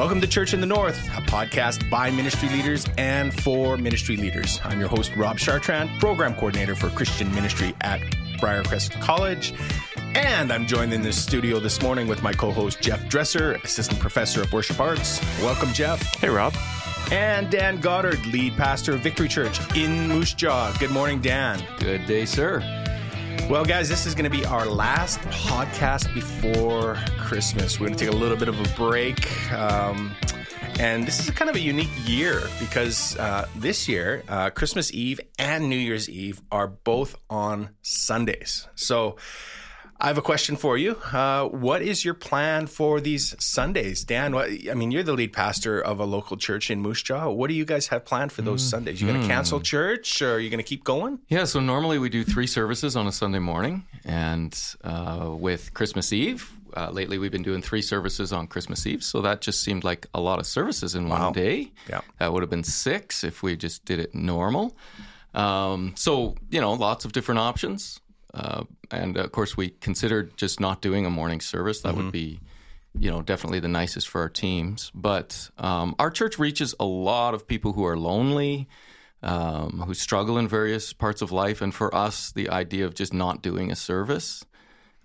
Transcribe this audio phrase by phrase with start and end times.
[0.00, 4.58] Welcome to Church in the North, a podcast by ministry leaders and for ministry leaders.
[4.64, 8.00] I'm your host, Rob Chartrand, program coordinator for Christian ministry at
[8.40, 9.52] Briarcrest College.
[10.14, 14.00] And I'm joined in the studio this morning with my co host, Geoff Dresser, assistant
[14.00, 15.20] professor of worship arts.
[15.42, 16.00] Welcome, Geoff.
[16.14, 16.54] Hey, Rob.
[17.12, 20.74] And Dan Goddard, lead pastor of Victory Church in Moose Jaw.
[20.80, 21.62] Good morning, Dan.
[21.78, 22.62] Good day, sir.
[23.50, 27.80] Well, guys, this is going to be our last podcast before Christmas.
[27.80, 29.52] We're going to take a little bit of a break.
[29.52, 30.14] Um,
[30.78, 35.18] and this is kind of a unique year because uh, this year, uh, Christmas Eve
[35.36, 38.68] and New Year's Eve are both on Sundays.
[38.76, 39.16] So,
[40.02, 40.96] I have a question for you.
[41.12, 44.34] Uh, what is your plan for these Sundays, Dan?
[44.34, 47.28] What, I mean, you're the lead pastor of a local church in Moose Jaw.
[47.28, 48.70] What do you guys have planned for those mm.
[48.70, 49.02] Sundays?
[49.02, 49.30] You going to hmm.
[49.30, 51.18] cancel church, or are you going to keep going?
[51.28, 51.44] Yeah.
[51.44, 56.50] So normally we do three services on a Sunday morning, and uh, with Christmas Eve.
[56.74, 60.06] Uh, lately, we've been doing three services on Christmas Eve, so that just seemed like
[60.14, 61.24] a lot of services in wow.
[61.24, 61.72] one day.
[61.88, 64.76] Yeah, that would have been six if we just did it normal.
[65.34, 67.99] Um, so you know, lots of different options.
[68.32, 71.80] Uh, and of course, we considered just not doing a morning service.
[71.82, 72.04] That mm-hmm.
[72.04, 72.40] would be,
[72.98, 74.90] you know, definitely the nicest for our teams.
[74.94, 78.68] But um, our church reaches a lot of people who are lonely,
[79.22, 81.60] um, who struggle in various parts of life.
[81.60, 84.44] And for us, the idea of just not doing a service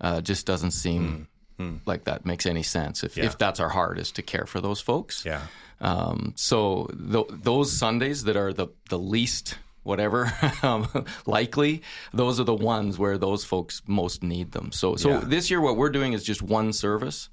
[0.01, 1.27] uh, just doesn't seem
[1.59, 1.77] mm-hmm.
[1.85, 3.03] like that makes any sense.
[3.03, 3.25] If, yeah.
[3.25, 5.25] if that's our heart is to care for those folks.
[5.25, 5.41] Yeah.
[5.81, 10.31] Um, so th- those Sundays that are the the least whatever
[10.63, 10.87] um,
[11.25, 11.81] likely
[12.13, 15.21] those are the ones where those folks most need them so so yeah.
[15.23, 17.29] this year what we're doing is just one service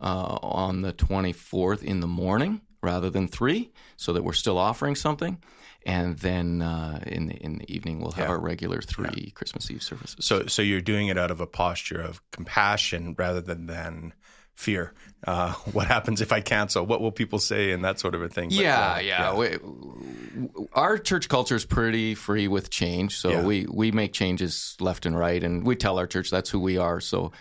[0.00, 4.94] uh, on the 24th in the morning rather than three so that we're still offering
[4.94, 5.38] something
[5.86, 8.32] and then uh, in the in the evening we'll have yeah.
[8.32, 9.30] our regular three yeah.
[9.34, 10.16] Christmas Eve services.
[10.20, 14.12] So so you're doing it out of a posture of compassion rather than than
[14.56, 14.92] fear.
[15.26, 16.84] Uh, what happens if I cancel?
[16.84, 18.48] What will people say and that sort of a thing?
[18.48, 19.34] But, yeah, uh, yeah.
[19.34, 19.34] yeah.
[19.36, 23.44] We, our church culture is pretty free with change, so yeah.
[23.44, 26.78] we we make changes left and right, and we tell our church that's who we
[26.78, 27.00] are.
[27.00, 27.32] So.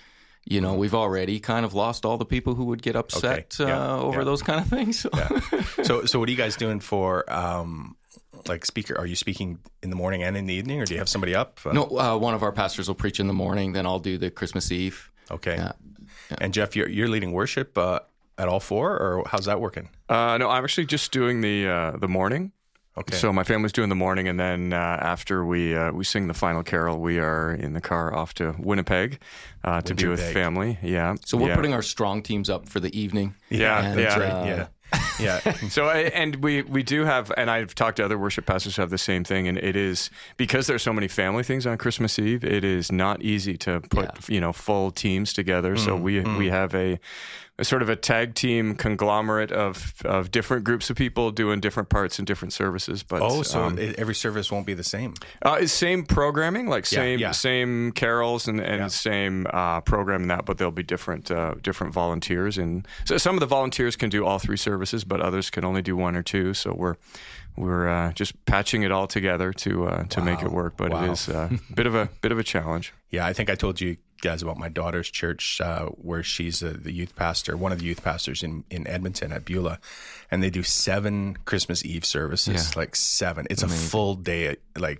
[0.47, 3.67] You know, we've already kind of lost all the people who would get upset okay.
[3.67, 3.93] yeah.
[3.93, 4.99] uh, over those kind of things.
[4.99, 5.09] So.
[5.83, 7.97] so, so what are you guys doing for um,
[8.47, 10.99] like speaker are you speaking in the morning and in the evening or do you
[10.99, 13.73] have somebody up uh, no uh, one of our pastors will preach in the morning
[13.73, 15.71] then i'll do the christmas eve okay
[16.29, 16.37] yeah.
[16.41, 17.99] And Geoff, you're, you're leading worship uh,
[18.37, 19.89] at all four, or how's that working?
[20.09, 22.51] Uh, no, I'm actually just doing the uh, the morning.
[22.97, 23.17] Okay.
[23.17, 26.33] So my family's doing the morning, and then uh, after we uh, we sing the
[26.33, 29.19] final carol, we are in the car off to Winnipeg
[29.65, 30.79] uh, to be with family.
[30.81, 31.15] Yeah.
[31.25, 31.55] So we're yeah.
[31.55, 33.35] putting our strong teams up for the evening.
[33.49, 34.47] Yeah, and, yeah, right.
[34.47, 34.67] yeah.
[35.19, 35.39] yeah.
[35.69, 38.89] So and we we do have, and I've talked to other worship pastors who have
[38.89, 42.43] the same thing, and it is because there's so many family things on Christmas Eve.
[42.43, 44.33] It is not easy to put yeah.
[44.35, 45.75] you know full teams together.
[45.75, 46.37] Mm, so we mm.
[46.37, 46.99] we have a a
[47.61, 52.19] sort of a tag team conglomerate of of different groups of people doing different parts
[52.19, 53.01] and different services.
[53.01, 55.13] But oh, so um, every service won't be the same.
[55.41, 58.87] Uh, same programming, like same yeah, same carols and, and yeah.
[58.87, 62.57] same uh, programming that, but there'll be different uh, different volunteers.
[62.57, 65.81] And so some of the volunteers can do all three services, but others can only
[65.81, 66.53] do one or two.
[66.53, 66.95] So we're
[67.55, 70.25] we're uh, just patching it all together to uh, to wow.
[70.25, 70.73] make it work.
[70.75, 71.05] But wow.
[71.05, 72.93] it is uh, a bit of a bit of a challenge.
[73.11, 73.95] Yeah, I think I told you
[74.25, 77.85] guys about my daughter's church, uh, where she's a, the youth pastor, one of the
[77.85, 79.79] youth pastors in, in Edmonton at Beulah,
[80.29, 82.79] and they do seven Christmas Eve services, yeah.
[82.79, 83.47] like seven.
[83.49, 83.85] It's Amazing.
[83.85, 84.99] a full day, like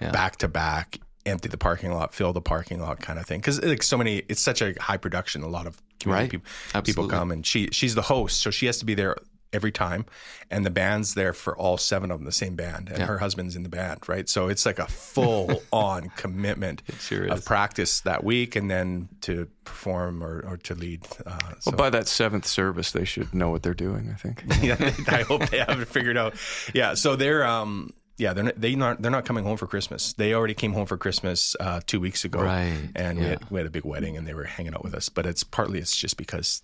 [0.00, 0.10] yeah.
[0.10, 3.40] back to back, empty the parking lot, fill the parking lot, kind of thing.
[3.40, 5.42] Because like so many, it's such a high production.
[5.42, 6.44] A lot of community right.
[6.72, 9.16] people, people come, and she she's the host, so she has to be there
[9.52, 10.04] every time
[10.50, 13.06] and the band's there for all seven of them the same band and yeah.
[13.06, 17.44] her husband's in the band right so it's like a full on commitment sure of
[17.44, 21.70] practice that week and then to perform or, or to lead uh, so.
[21.70, 24.76] well by that seventh service they should know what they're doing i think yeah
[25.08, 26.34] i hope they have it figured out
[26.72, 30.12] yeah so they're um yeah, they're not, they not they're not coming home for Christmas.
[30.12, 32.76] They already came home for Christmas uh, two weeks ago, right?
[32.94, 33.24] And yeah.
[33.24, 35.08] we, had, we had a big wedding, and they were hanging out with us.
[35.08, 36.62] But it's partly it's just because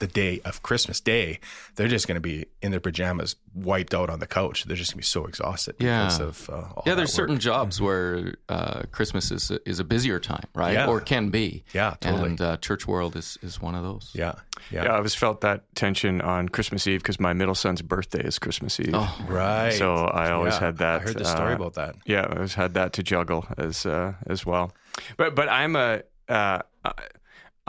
[0.00, 1.38] the day of Christmas Day,
[1.76, 4.64] they're just going to be in their pajamas, wiped out on the couch.
[4.64, 6.04] They're just going to be so exhausted yeah.
[6.04, 6.94] because of uh, yeah.
[6.94, 10.72] There's certain jobs where uh, Christmas is a, is a busier time, right?
[10.72, 10.88] Yeah.
[10.88, 11.64] Or can be.
[11.72, 12.30] Yeah, totally.
[12.30, 14.10] And uh, church world is is one of those.
[14.14, 14.34] Yeah,
[14.70, 14.84] yeah.
[14.84, 18.38] yeah I always felt that tension on Christmas Eve because my middle son's birthday is
[18.38, 18.94] Christmas Eve.
[18.94, 19.72] Oh, right.
[19.74, 20.60] So I always yeah.
[20.60, 21.02] had that.
[21.02, 21.96] I heard the story uh, about that.
[22.06, 24.72] Yeah, I always had that to juggle as uh, as well.
[25.16, 26.62] But but I'm a uh,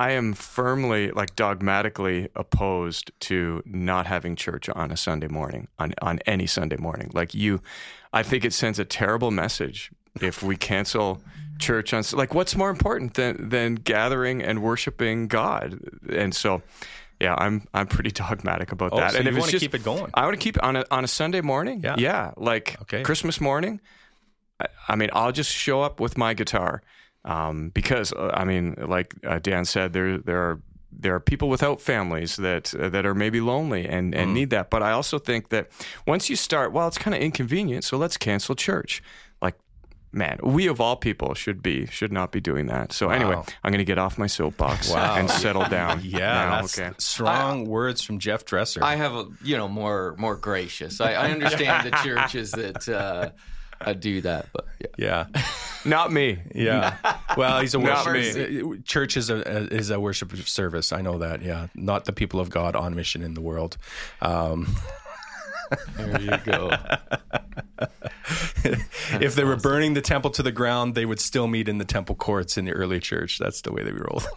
[0.01, 5.94] I am firmly, like dogmatically opposed to not having church on a Sunday morning, on,
[6.01, 7.12] on any Sunday morning.
[7.13, 7.62] Like you,
[8.12, 11.21] I think it sends a terrible message if we cancel
[11.59, 15.80] church on, like, what's more important than, than gathering and worshiping God?
[16.09, 16.63] And so,
[17.19, 19.12] yeah, I'm I'm pretty dogmatic about Oh, that.
[19.12, 20.09] so and if it's wanna just, keep it going.
[20.15, 21.81] I want to keep it on a on a Sunday morning.
[21.83, 21.95] Yeah.
[22.00, 23.03] yeah, like Okay.
[23.03, 23.80] Christmas morning.
[24.59, 26.81] I, I mean, I'll just show up with my guitar
[27.25, 31.50] um, because uh, I mean, like uh, Dan said, there there are there are people
[31.50, 34.69] without families that uh, that are maybe lonely and and need that.
[34.69, 35.69] But I also think that
[36.06, 39.01] once you start, well, it's kind of inconvenient, so let's cancel church.
[39.41, 39.56] Like,
[40.12, 42.91] man, we of all people should be should not be doing that.
[42.91, 45.15] So anyway, I'm going to get off my soapbox Wow.
[45.15, 46.01] and settle down.
[46.03, 46.91] Yeah, now, that's okay.
[46.97, 48.83] strong words from Geoff Dresser.
[48.83, 51.00] I have a you know more more gracious.
[51.00, 53.29] I, I understand the churches that uh,
[53.85, 55.25] uh, do that, but yeah.
[55.35, 55.43] yeah.
[55.85, 56.39] Not me.
[56.53, 56.95] Yeah.
[57.37, 58.83] Well, he's a worship.
[58.83, 60.91] Church is a is a worship service.
[60.91, 61.41] I know that.
[61.41, 61.67] Yeah.
[61.73, 63.77] Not the people of God on mission in the world.
[64.21, 64.75] Um,
[65.95, 66.71] there you go.
[69.21, 71.85] if they were burning the temple to the ground, they would still meet in the
[71.85, 73.39] temple courts in the early church.
[73.39, 74.27] That's the way they rolled.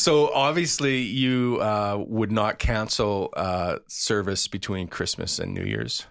[0.00, 6.06] So obviously, you uh, would not cancel uh, service between Christmas and New Year's.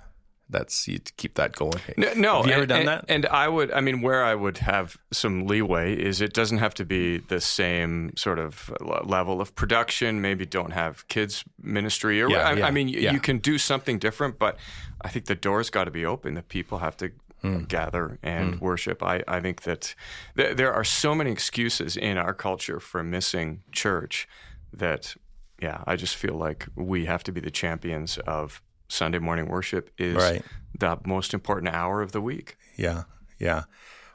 [0.51, 1.79] That's you keep that going.
[1.95, 2.37] No, no.
[2.37, 3.05] Have you ever and, done and- that?
[3.07, 6.73] And I would, I mean, where I would have some leeway is it doesn't have
[6.75, 8.71] to be the same sort of
[9.03, 10.21] level of production.
[10.21, 13.11] Maybe don't have kids ministry, or Yeah, I, yeah, I mean, yeah.
[13.11, 14.39] you can do something different.
[14.39, 14.57] But
[15.01, 16.33] I think the door's got to be open.
[16.33, 17.63] The people have to Hmm.
[17.63, 19.01] gather and worship.
[19.01, 19.95] I, I think that
[20.35, 24.27] th- there are so many excuses in our culture for missing church
[24.73, 25.15] that,
[25.61, 28.61] yeah, I just feel like we have to be the champions of.
[28.91, 30.43] Sunday morning worship is Right.
[30.79, 32.57] the most important hour of the week.
[32.75, 33.03] Yeah,
[33.37, 33.65] yeah.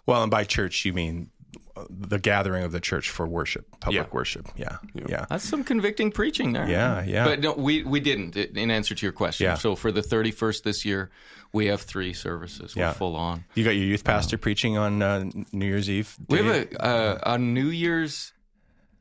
[0.04, 1.30] Well, and by church you mean
[1.90, 4.12] the gathering of the church for worship, public Yeah.
[4.12, 4.48] worship.
[4.56, 4.76] Yeah,
[5.08, 6.68] yeah, That's some convicting preaching there.
[6.68, 7.24] yeah, yeah.
[7.24, 8.36] But no, we we didn't.
[8.36, 9.54] In answer to your question, Yeah.
[9.54, 11.10] so for the thirty first this year,
[11.52, 12.76] we have three services.
[12.76, 12.92] We're Yeah.
[12.92, 13.44] full on.
[13.54, 16.14] you got your youth pastor preaching on uh, New Year's Eve.
[16.28, 18.32] We have a uh, on New Year's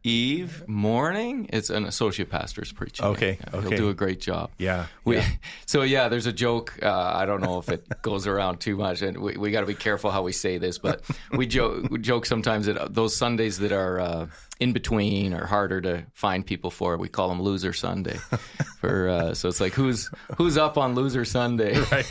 [0.04, 1.50] Eve morning.
[1.54, 3.06] It's an associate pastor's preaching.
[3.06, 3.70] Okay, Yeah, okay.
[3.70, 4.52] he'll do a great job.
[4.58, 5.28] yeah, We, yeah.
[5.66, 6.78] So yeah, there's a joke.
[6.82, 9.66] Uh, I don't know if it goes around too much, and we, we got to
[9.66, 10.78] be careful how we say this.
[10.78, 14.28] But we joke, we joke sometimes that those Sundays that are uh,
[14.60, 18.18] in between or harder to find people for, we call them Loser Sunday.
[18.80, 21.80] For uh, so it's like who's who's up on Loser Sunday?
[21.92, 22.06] right?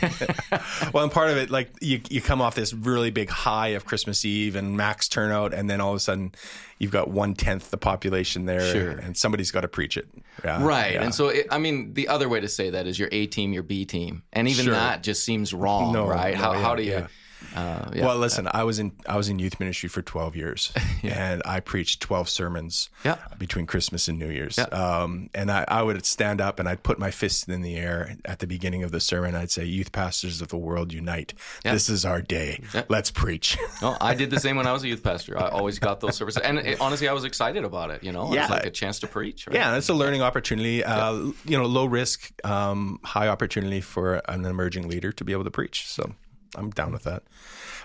[0.93, 3.85] Well, and part of it, like you, you come off this really big high of
[3.85, 6.33] Christmas Eve and max turnout, and then all of a sudden
[6.79, 8.91] you've got one tenth the population there, Sure.
[8.91, 10.07] and somebody's got to preach it.
[10.43, 11.03] Yeah, Right, yeah.
[11.03, 13.53] and so it, I mean, the other way to say that is your A team,
[13.53, 14.73] your B team, and even Sure.
[14.73, 16.33] that just seems wrong, No, right?
[16.33, 17.07] no, how, yeah, how do you?
[17.53, 17.59] Yeah.
[17.61, 18.05] Uh, yeah.
[18.05, 20.73] Well, listen, I was in I was in youth ministry for twelve years,
[21.03, 23.17] and I preached twelve sermons Yeah.
[23.37, 24.57] between Christmas and New Year's.
[24.57, 24.63] Yeah.
[24.65, 28.15] Um, and I, I would stand up and I'd put my fist in the air
[28.25, 29.35] at the beginning of the sermon.
[29.35, 31.33] I'd say, "Youth pastors of the world, unite!
[31.63, 31.73] Yeah.
[31.73, 32.61] This is our day.
[32.73, 32.83] Yeah.
[32.89, 35.37] Let's preach." No, I did the same when I was a youth pastor.
[35.37, 38.01] I always got those services, and it, honestly, I was excited about it.
[38.01, 38.47] You know, Yeah.
[38.47, 39.45] like a chance to preach.
[39.45, 39.55] Right?
[39.55, 40.83] Yeah, it's a learning opportunity.
[40.85, 45.43] Uh, You know, low risk, um, high opportunity for an emerging leader to be able
[45.43, 45.85] to preach.
[45.87, 46.13] So
[46.55, 47.23] I'm down with that.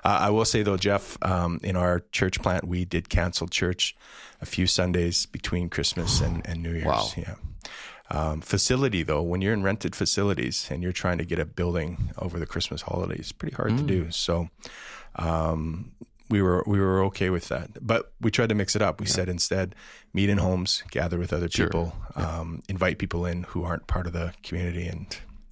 [0.05, 3.97] Uh, I will say though, Geoff, um, in our church plant, we did cancel church
[4.41, 6.87] a few Sundays between Christmas and, and New Year's.
[6.87, 7.09] Wow.
[7.17, 7.35] Yeah.
[8.11, 12.13] Um, facility though, when you're in rented facilities and you're trying to get a building
[12.19, 14.11] over the Christmas holidays, it's pretty hard to do.
[14.11, 14.49] So,
[15.17, 15.93] um,
[16.31, 19.01] we were we were okay with that, but we tried to mix it up.
[19.01, 19.75] We said instead,
[20.13, 24.13] meet in homes, gather with other people, um, invite people in who aren't part of
[24.13, 25.07] the community, and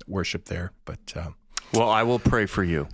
[0.06, 0.72] worship there.
[0.84, 1.36] But um,
[1.72, 2.88] Well, I will pray for you.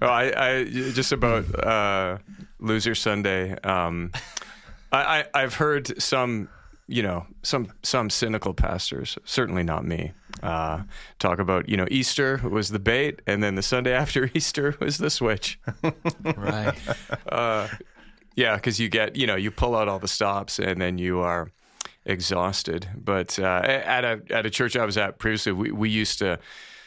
[0.00, 2.18] well, I, I just about uh,
[2.58, 3.58] Loser Sunday.
[3.60, 4.12] Um,
[4.92, 4.98] I,
[5.34, 6.48] I, I've heard some,
[6.86, 10.12] you know, some some cynical pastors, certainly not me,
[10.42, 10.82] uh,
[11.18, 14.98] talk about you know Easter was the bait, and then the Sunday after Easter was
[14.98, 15.58] the switch.
[16.36, 16.74] right.
[18.36, 21.20] Yeah, because you get, you know, you pull out all the stops and then you
[21.20, 21.50] are
[22.06, 22.88] exhausted.
[22.96, 26.38] But uh, at a at a church I was at previously, we, we used to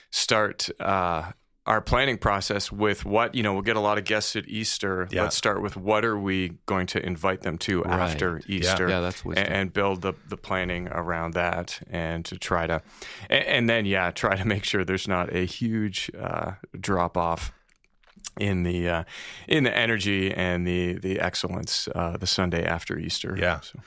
[0.10, 1.34] start uh,
[1.66, 5.08] our planning process with what, you know, we'll get a lot of guests at Easter.
[5.12, 5.24] Yeah.
[5.24, 8.90] Let's start with what are we going to invite them to after Easter?
[8.90, 12.82] Yeah, that's and, and build the, the planning around that and to try to,
[13.30, 17.54] and, and then, yeah, try to make sure there's not a huge uh, drop off
[18.40, 19.04] in the uh,
[19.48, 23.36] in the energy and the the excellence uh, the Sunday after Easter.
[23.38, 23.60] Yeah.
[23.62, 23.80] So-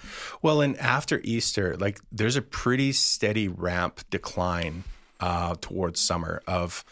[0.43, 4.85] well, and after Easter, like there's a pretty steady ramp decline
[5.21, 6.85] uh, towards summer of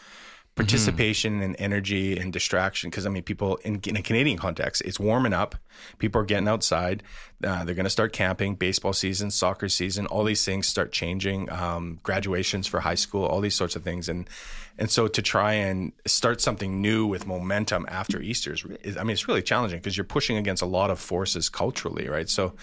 [0.55, 1.43] participation mm-hmm.
[1.43, 2.89] and energy and distraction.
[2.89, 5.55] Because I mean, people in, in, a Canadian context, it's warming up.
[5.97, 7.03] People are getting outside.
[7.43, 8.55] Uh, they're going to start camping.
[8.55, 11.49] Baseball season, soccer season, all these things start changing.
[11.51, 14.29] Um, graduations for high school, all these sorts of things, and
[14.77, 19.11] and so to try and start something new with momentum after Easter is, I mean,
[19.11, 22.29] it's really challenging because you're pushing against a lot of forces culturally, right?
[22.29, 22.53] So,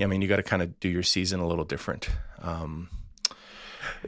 [0.00, 2.08] I mean, you got to kind of do your season a little different.
[2.42, 2.88] Um,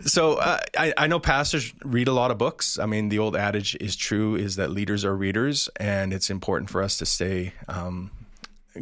[0.02, 2.78] so uh, I, I know pastors read a lot of books.
[2.78, 6.70] I mean, the old adage is true: is that leaders are readers, and it's important
[6.70, 8.10] for us to stay um,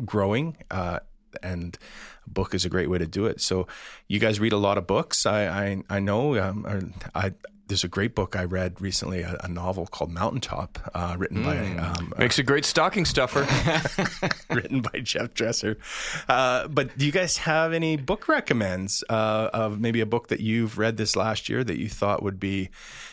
[0.04, 0.56] growing.
[0.70, 1.00] Uh,
[1.42, 1.78] and
[2.26, 3.40] a book is a great way to do it.
[3.40, 3.66] So,
[4.08, 5.26] you guys read a lot of books.
[5.26, 6.38] I I, I know.
[6.38, 7.32] Um, I
[7.70, 11.44] there's a great book I read recently, a, a novel called Mountaintop, uh, written mm.
[11.44, 13.46] by um, makes a great stocking stuffer,
[14.50, 15.78] written by Geoff Dresser.
[16.28, 20.40] Uh, but do you guys have any book recommends uh, of maybe a book that
[20.40, 22.70] you've read this last year that you thought would be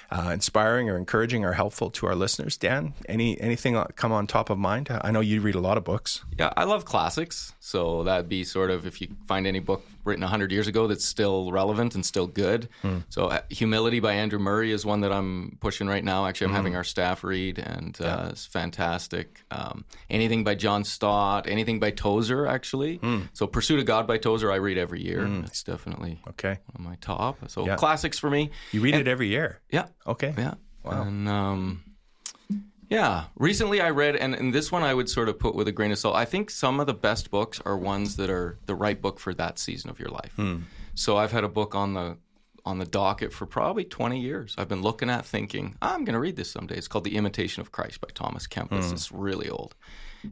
[0.10, 2.58] uh, inspiring or encouraging or helpful to our listeners?
[2.58, 4.90] Dan, any anything come on top of mind?
[4.90, 6.24] I know you read a lot of books.
[6.40, 10.24] Yeah, I love classics, so that'd be sort of if you find any book written
[10.24, 12.70] 100 years ago that's still relevant and still good.
[12.84, 13.04] Mm.
[13.10, 16.26] So, uh, Humility by Andrew Murray is one that I'm pushing right now.
[16.26, 16.58] Actually, I'm mm.
[16.58, 18.30] having our staff read, and uh, yeah.
[18.30, 19.44] it's fantastic.
[19.52, 23.00] Um, anything by John Stott, anything by Tozer, actually.
[23.00, 23.30] Mm.
[23.34, 25.26] So, Pursuit of God by Tozer, I read every year.
[25.26, 25.44] Hmm.
[25.46, 27.38] It's definitely okay on my top.
[27.50, 27.76] So, yeah.
[27.76, 28.52] classics for me.
[28.72, 29.62] You read and, it every year?
[29.70, 29.88] Yeah.
[30.06, 30.34] Okay.
[30.38, 30.56] Yeah.
[30.84, 31.04] Wow.
[31.04, 31.84] And, um,
[32.89, 33.25] yeah.
[33.36, 35.91] Recently I read, and, and this one I would sort of put with a grain
[35.91, 36.15] of salt.
[36.15, 39.34] I think some of the best books are ones that are the right book for
[39.34, 40.34] that season of your life.
[40.36, 40.60] Hmm.
[40.96, 42.17] So I've had a book on the
[42.65, 44.53] on the docket for probably 20 years.
[44.58, 46.75] I've been looking at thinking, I'm going to read this someday.
[46.75, 48.88] It's called The Imitation of Christ by Thomas Kempis.
[48.88, 48.94] Hmm.
[48.94, 49.74] It's really old.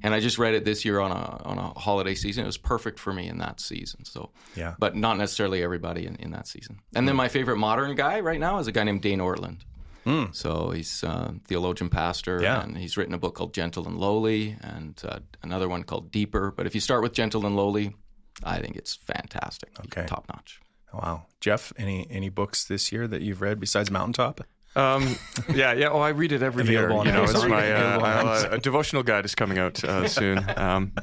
[0.04, 2.44] And I just read it this year on a on a holiday season.
[2.44, 4.04] It was perfect for me in that season.
[4.04, 6.80] So yeah, but not necessarily everybody in, in that season.
[6.96, 9.60] And then my favorite modern guy right now is a guy named Dane Ortlund.
[10.06, 10.36] Mm.
[10.36, 12.62] So he's a theologian pastor, yeah.
[12.62, 16.52] and he's written a book called Gentle and Lowly, and uh, another one called Deeper.
[16.52, 17.96] But if you start with Gentle and Lowly,
[18.44, 19.72] I think it's fantastic.
[19.86, 20.62] Okay, top notch.
[20.94, 24.42] Wow, Geoff, any any books this year that you've read besides Mountaintop?
[24.76, 25.16] Um,
[25.54, 25.88] yeah, yeah.
[25.88, 26.90] Oh, I read it every year.
[26.90, 30.46] You know, it's my uh, uh, a devotional guide is coming out uh, soon.
[30.58, 30.94] Um,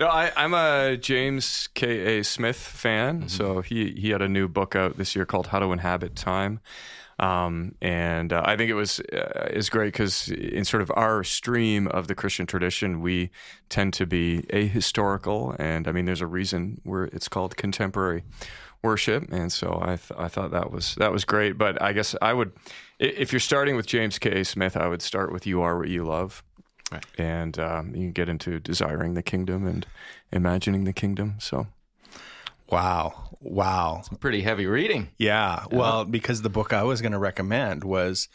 [0.00, 2.18] no, I, am a James K.
[2.18, 2.24] A.
[2.24, 3.18] Smith fan.
[3.18, 3.28] Mm-hmm.
[3.28, 6.60] So he he had a new book out this year called How to Inhabit Time.
[7.20, 11.22] Um, and uh, I think it was uh, is great because in sort of our
[11.22, 13.30] stream of the Christian tradition, we
[13.68, 18.24] tend to be ahistorical, and I mean, there's a reason where it's called contemporary
[18.82, 21.58] worship, and so I th- I thought that was that was great.
[21.58, 22.52] But I guess I would,
[22.98, 24.42] if you're starting with James K.
[24.42, 26.42] Smith, I would start with "You Are What You Love."
[26.90, 27.04] Right.
[27.18, 29.86] And um, you can get into desiring the kingdom and
[30.32, 31.34] imagining the kingdom.
[31.38, 31.66] So
[32.70, 33.30] Wow.
[33.40, 34.02] Wow.
[34.04, 35.08] Some pretty heavy reading.
[35.16, 35.64] Yeah.
[35.70, 35.76] yeah.
[35.76, 38.28] Well, because the book I was going to recommend was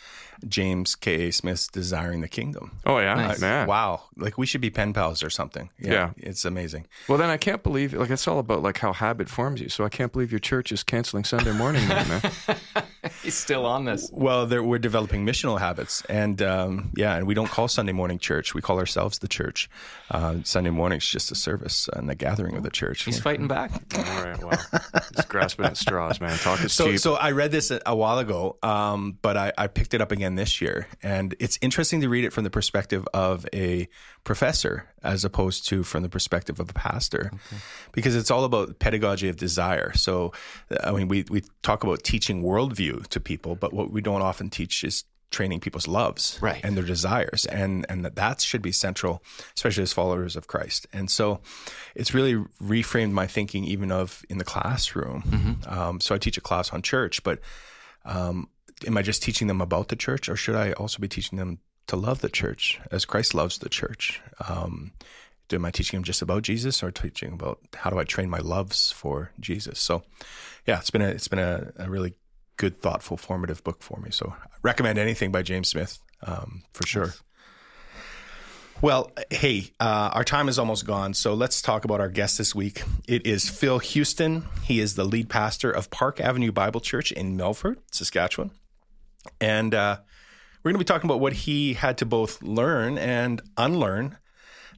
[0.48, 1.28] James K.
[1.28, 1.32] A.
[1.32, 2.80] Smith's Desiring the Kingdom.
[2.86, 3.14] Oh, yeah.
[3.14, 3.40] Nice.
[3.40, 3.68] Man.
[3.68, 4.02] Wow.
[4.18, 5.70] Like we should be pen pals or something.
[5.80, 6.10] Yeah, yeah.
[6.18, 6.88] It's amazing.
[7.08, 9.70] Well, then I can't believe, like, it's all about like how habit forms you.
[9.70, 12.22] So I can't believe your church is canceling Sunday morning, man.
[13.24, 14.10] He's still on this.
[14.12, 16.04] Well, we're developing missional habits.
[16.10, 18.54] And um, yeah, and we don't call Sunday morning church.
[18.54, 19.70] We call ourselves the church.
[20.12, 23.04] Uh, Sunday morning is just a service and the gathering of the church.
[23.04, 23.72] He's fighting back.
[23.96, 24.44] all right.
[24.44, 24.60] Well,
[25.16, 26.38] he's grasping at straws, man.
[26.38, 27.00] Talk is so, cheap.
[27.00, 30.36] So I read this a while ago, um, but I, I picked it up again
[30.36, 30.88] this year.
[31.02, 33.88] And it's interesting to read it from the perspective of a
[34.26, 37.62] professor as opposed to from the perspective of a pastor okay.
[37.94, 39.94] because it's all about pedagogy of desire.
[39.94, 40.34] So,
[40.84, 44.50] I mean, we, we talk about teaching worldview to people, but what we don't often
[44.50, 46.62] teach is training people's loves right.
[46.64, 49.22] and their desires and and that that should be central
[49.56, 51.42] especially as followers of Christ and so
[51.94, 55.74] it's really reframed my thinking even of in the classroom mm-hmm.
[55.74, 57.40] um, so I teach a class on church but
[58.06, 58.48] um,
[58.88, 61.60] am I just teaching them about the church or should I also be teaching them
[61.88, 64.22] to love the church as Christ loves the church?
[64.48, 64.92] Um,
[65.52, 68.40] am I teaching them just about Jesus or teaching about how do I train my
[68.40, 69.80] loves for Jesus?
[69.80, 70.04] So,
[70.66, 72.16] yeah, it's been a it's been a, a really
[72.58, 74.10] good, thoughtful, formative book for me.
[74.12, 77.06] So, I recommend anything by James Smith um, for sure.
[77.06, 77.22] Yes.
[78.82, 82.54] Well, hey, uh, our time is almost gone, so let's talk about our guest this
[82.54, 82.84] week.
[83.08, 84.46] It is Phil Houston.
[84.64, 88.52] He is the lead pastor of Park Avenue Bible Church in Melfort, Saskatchewan.
[89.40, 90.00] And uh,
[90.66, 94.18] we're going to be talking about what he had to both learn and unlearn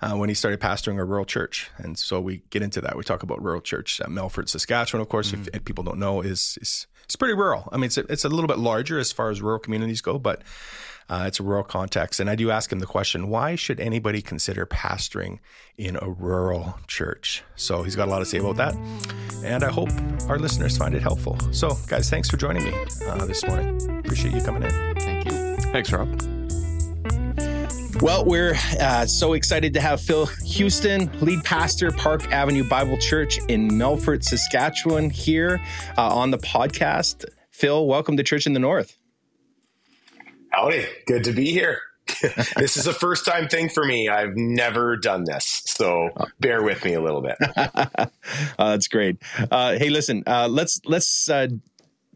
[0.01, 1.71] uh, when he started pastoring a rural church.
[1.77, 2.97] And so we get into that.
[2.97, 4.01] We talk about rural church.
[4.01, 5.39] Uh, Melfort, Saskatchewan, of course, mm.
[5.39, 7.69] if, if, people don't know, is, is it's pretty rural.
[7.71, 10.19] I mean, it's a, it's a little bit larger as far as rural communities go,
[10.19, 10.41] but
[11.09, 12.19] uh, it's a rural context.
[12.19, 15.39] And I do ask him the question why should anybody consider pastoring
[15.77, 17.43] in a rural church?
[17.55, 18.75] So he's got a lot to say about that.
[19.41, 19.89] And I hope
[20.27, 21.37] our listeners find it helpful.
[21.53, 22.73] So, guys, thanks for joining me
[23.07, 23.99] uh, this morning.
[23.99, 24.95] Appreciate you coming in.
[24.97, 25.46] Thank you.
[25.71, 26.07] Thanks, Rob.
[28.01, 33.39] Well, we're uh, so excited to have Phil Houston, lead pastor, Park Avenue Bible Church
[33.47, 35.59] in Melfort, Saskatchewan, here
[35.97, 37.25] uh, on the podcast.
[37.51, 38.97] Phil, welcome to Church in the North.
[40.51, 40.85] Howdy.
[41.07, 41.81] Good to be here.
[42.55, 44.09] this is a first time thing for me.
[44.09, 45.63] I've never done this.
[45.65, 46.09] So
[46.39, 47.35] bear with me a little bit.
[47.55, 48.07] uh,
[48.57, 49.17] that's great.
[49.51, 51.47] Uh, hey, listen, uh, let's, let's, uh,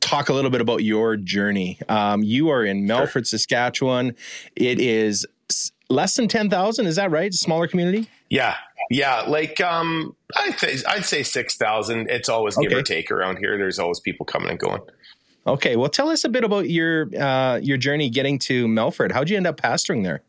[0.02, 1.80] talk a little bit about your journey.
[1.88, 3.24] Um, you are in Melfort, sure.
[3.24, 4.16] Saskatchewan.
[4.56, 5.26] It is
[5.90, 6.86] less than 10,000.
[6.86, 7.34] Is that right?
[7.34, 8.10] Smaller community?
[8.30, 8.56] Yeah.
[8.90, 9.22] Yeah.
[9.22, 12.10] Like, um, I'd say, I'd say 6,000.
[12.10, 12.80] It's always give okay.
[12.80, 13.58] or take around here.
[13.58, 14.82] There's always people coming and going.
[15.48, 15.76] Okay.
[15.76, 19.12] Well, tell us a bit about your, uh, your journey getting to Melfort.
[19.12, 20.22] How'd you end up pastoring there?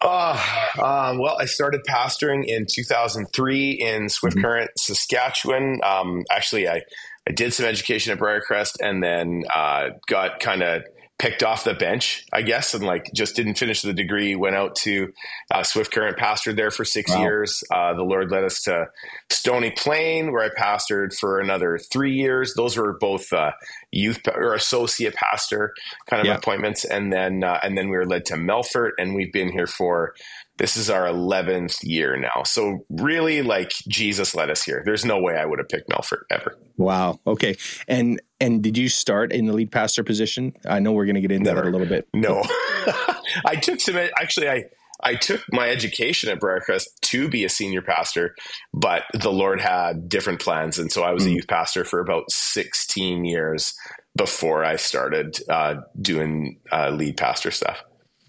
[0.00, 0.38] Uh,
[0.78, 4.44] uh, well, I started pastoring in 2003 in Swift mm-hmm.
[4.44, 4.92] Current, mm-hmm.
[4.92, 5.80] Saskatchewan.
[5.82, 6.82] Um, actually, I,
[7.28, 10.82] I did some education at Briarcrest and then uh, got kind of
[11.18, 14.34] picked off the bench, I guess, and like just didn't finish the degree.
[14.34, 15.12] Went out to
[15.50, 17.20] uh, Swift Current, pastored there for six wow.
[17.20, 17.62] years.
[17.70, 18.88] Uh, the Lord led us to
[19.30, 22.54] Stony Plain, where I pastored for another three years.
[22.54, 23.52] Those were both uh,
[23.92, 25.72] youth or associate pastor
[26.06, 26.36] kind of yeah.
[26.36, 29.68] appointments, and then uh, and then we were led to Melfort, and we've been here
[29.68, 30.14] for
[30.56, 32.42] this is our 11th year now.
[32.44, 34.82] So really like Jesus led us here.
[34.84, 36.56] There's no way I would have picked Melfort ever.
[36.76, 37.18] Wow.
[37.26, 37.56] Okay.
[37.88, 40.52] And and did you start in the lead pastor position?
[40.66, 41.62] I know we're going to get into Never.
[41.62, 42.08] that a little bit.
[42.14, 42.42] No.
[43.46, 44.64] I took some actually I
[45.02, 48.34] I took my education at Briarcrest to be a senior pastor,
[48.72, 51.30] but the Lord had different plans and so I was mm.
[51.30, 53.74] a youth pastor for about 16 years
[54.16, 57.82] before I started uh, doing uh, lead pastor stuff.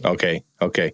[0.03, 0.43] Okay.
[0.61, 0.93] Okay.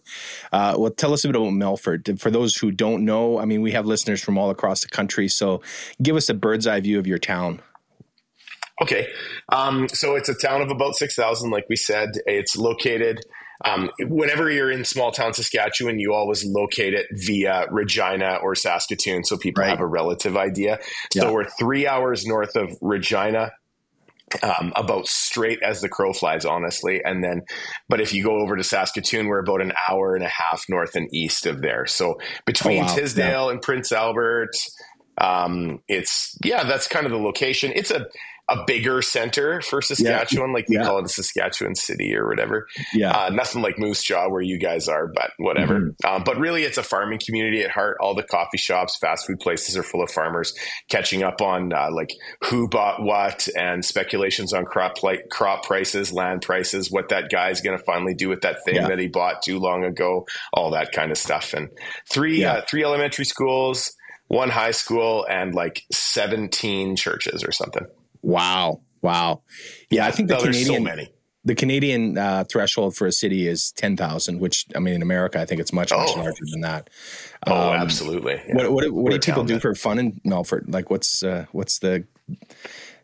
[0.52, 2.20] Uh, well, tell us a bit about Melfort.
[2.20, 5.28] For those who don't know, I mean, we have listeners from all across the country.
[5.28, 5.62] So
[6.02, 7.62] give us a bird's eye view of your town.
[8.82, 9.08] Okay.
[9.50, 12.10] Um, so it's a town of about 6,000, like we said.
[12.26, 13.22] It's located,
[13.64, 19.24] um, whenever you're in small town Saskatchewan, you always locate it via Regina or Saskatoon.
[19.24, 19.70] So people right.
[19.70, 20.80] have a relative idea.
[21.14, 21.32] So yeah.
[21.32, 23.52] we're three hours north of Regina
[24.44, 27.02] um, about straight as the crow flies, honestly.
[27.04, 27.44] And then,
[27.90, 30.96] but if you go over to Saskatoon, we're about an hour and a half north
[30.96, 31.86] and east of there.
[31.86, 32.96] So between oh, wow.
[32.96, 33.52] Tisdale yeah.
[33.52, 34.56] and Prince Albert,
[35.18, 37.72] um, it's yeah, that's kind of the location.
[37.76, 38.08] It's a
[38.52, 40.54] a bigger center for Saskatchewan, yeah.
[40.54, 40.84] like we yeah.
[40.84, 42.68] call it Saskatchewan city or whatever.
[42.94, 43.12] Yeah.
[43.12, 45.80] Uh, nothing like Moose Jaw where you guys are, but whatever.
[45.80, 46.06] Mm-hmm.
[46.06, 47.98] Um, but really, it's a farming community at heart.
[48.02, 50.54] All the coffee shops, fast food places are full of farmers
[50.90, 52.12] catching up on uh, like
[52.44, 57.62] who bought what and speculations on crop like crop prices, land prices, what that guy's
[57.62, 58.88] going to finally do with that thing yeah.
[58.90, 61.54] that he bought too long ago, all that kind of stuff.
[61.54, 61.70] And
[62.12, 63.94] three uh, three elementary schools,
[64.28, 67.88] one high school, and like seventeen churches or something.
[68.22, 68.82] Wow.
[69.02, 69.42] Wow.
[69.90, 71.06] Yeah, I think the no, Canadian so
[71.44, 75.40] the Canadian uh, threshold for a city is ten thousand, which I mean in America
[75.40, 76.20] I think it's much much oh.
[76.20, 76.90] larger than that.
[77.48, 78.42] Oh, um, oh, absolutely.
[78.48, 78.56] Yeah.
[78.56, 80.72] What what, what do people do for fun in Melfort?
[80.72, 82.06] Like, what's uh, what's the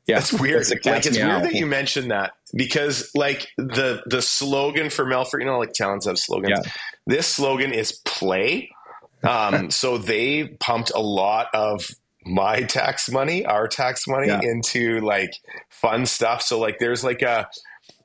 [0.08, 0.70] yeah, it's weird.
[0.70, 5.46] Like it's weird that you mentioned that because like the the slogan for Melfort, you
[5.46, 6.62] know, like towns have slogans.
[6.64, 6.72] Yeah.
[7.06, 8.72] This slogan is play.
[9.24, 11.90] Um, so they pumped a lot of
[12.28, 14.42] my tax money, our tax money yeah.
[14.42, 15.34] into like
[15.70, 16.42] fun stuff.
[16.42, 17.48] So like there's like a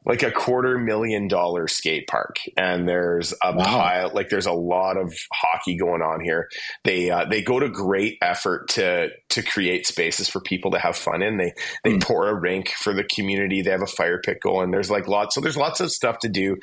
[0.04, 3.64] like a quarter million dollar skate park and there's a wow.
[3.64, 6.48] pile like there's a lot of hockey going on here
[6.84, 10.96] they uh, they go to great effort to to create spaces for people to have
[10.96, 11.52] fun in they
[11.84, 12.02] they mm.
[12.02, 15.34] pour a rink for the community they have a fire pit going there's like lots
[15.34, 16.56] so there's lots of stuff to do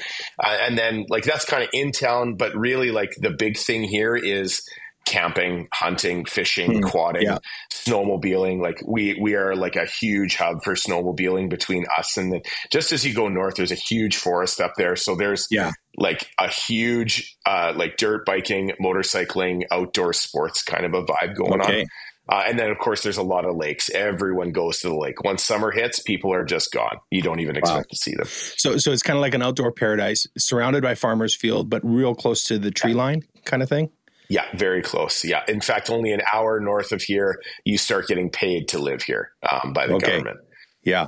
[0.43, 3.83] uh, and then like that's kind of in town but really like the big thing
[3.83, 4.61] here is
[5.09, 7.39] camping, hunting, fishing, mm, quadding, yeah.
[7.73, 8.61] snowmobiling.
[8.61, 12.41] Like we we are like a huge hub for snowmobiling between us and the,
[12.71, 14.95] just as you go north, there's a huge forest up there.
[14.95, 15.71] So there's yeah.
[15.97, 21.59] like a huge uh, like dirt biking, motorcycling, outdoor sports kind of a vibe going
[21.59, 21.81] okay.
[21.81, 21.87] on.
[22.31, 23.89] Uh, and then, of course, there's a lot of lakes.
[23.89, 25.23] Everyone goes to the lake.
[25.23, 26.99] Once summer hits, people are just gone.
[27.09, 27.89] You don't even expect wow.
[27.89, 28.27] to see them.
[28.27, 32.13] So, so it's kind of like an outdoor paradise, surrounded by farmers' field, but real
[32.13, 33.89] close to the tree line, kind of thing.
[34.29, 35.25] Yeah, very close.
[35.25, 35.43] Yeah.
[35.47, 39.31] In fact, only an hour north of here, you start getting paid to live here
[39.49, 40.17] um, by the okay.
[40.17, 40.39] government.
[40.83, 41.07] Yeah.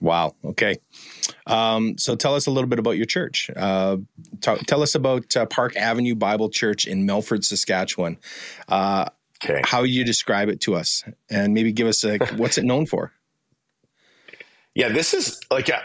[0.00, 0.34] Wow.
[0.44, 0.76] Okay.
[1.46, 3.50] Um, so tell us a little bit about your church.
[3.54, 3.98] Uh,
[4.40, 8.16] t- tell us about uh, Park Avenue Bible Church in Melfort, Saskatchewan.
[8.68, 9.06] Uh,
[9.44, 9.60] okay.
[9.64, 13.12] How you describe it to us, and maybe give us a what's it known for?
[14.72, 15.82] Yeah, this is like a,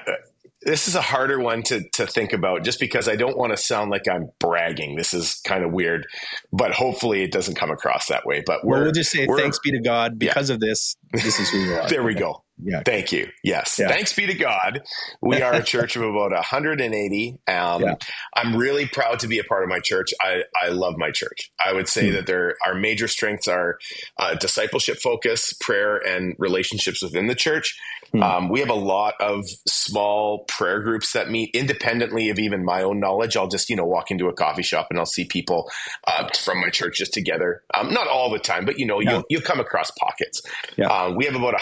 [0.66, 3.58] this is a harder one to to think about just because I don't want to
[3.58, 4.96] sound like I'm bragging.
[4.96, 6.08] This is kind of weird,
[6.52, 8.44] but hopefully it doesn't come across that way.
[8.46, 10.56] But we'll just say thanks be to God because yeah.
[10.56, 10.98] of this.
[11.12, 11.88] This is who we are.
[11.88, 12.45] there we go.
[12.62, 12.84] Yeah.
[12.86, 13.30] Thank you.
[13.44, 13.78] Yes.
[13.78, 13.90] Yeah.
[13.90, 14.84] Thanks be to God.
[15.22, 17.38] We are a church of about 180.
[17.48, 17.96] Um, yeah.
[18.36, 20.14] I'm really proud to be a part of my church.
[20.22, 21.52] I, I love my church.
[21.64, 22.14] I would say mm.
[22.14, 23.78] that there, our major strengths are
[24.18, 27.78] uh, discipleship focus, prayer, and relationships within the church.
[28.14, 28.24] Mm.
[28.24, 32.84] Um, we have a lot of small prayer groups that meet independently of even my
[32.84, 33.36] own knowledge.
[33.36, 35.70] I'll just, you know, walk into a coffee shop and I'll see people
[36.08, 37.64] uh, from my church just together.
[37.74, 39.12] Um, not all the time, but you know, yeah.
[39.12, 40.42] you'll, you'll come across pockets.
[40.78, 40.88] Yeah.
[40.88, 41.62] Uh, we have about a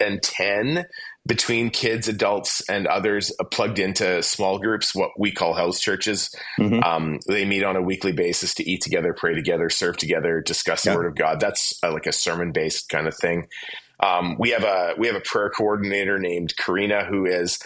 [0.00, 0.86] and ten
[1.26, 6.34] between kids, adults, and others uh, plugged into small groups, what we call house churches.
[6.58, 6.82] Mm-hmm.
[6.82, 10.84] Um, they meet on a weekly basis to eat together, pray together, serve together, discuss
[10.84, 10.92] yeah.
[10.92, 11.40] the Word of God.
[11.40, 13.48] That's uh, like a sermon based kind of thing.
[14.00, 17.58] Um, we have a we have a prayer coordinator named Karina who is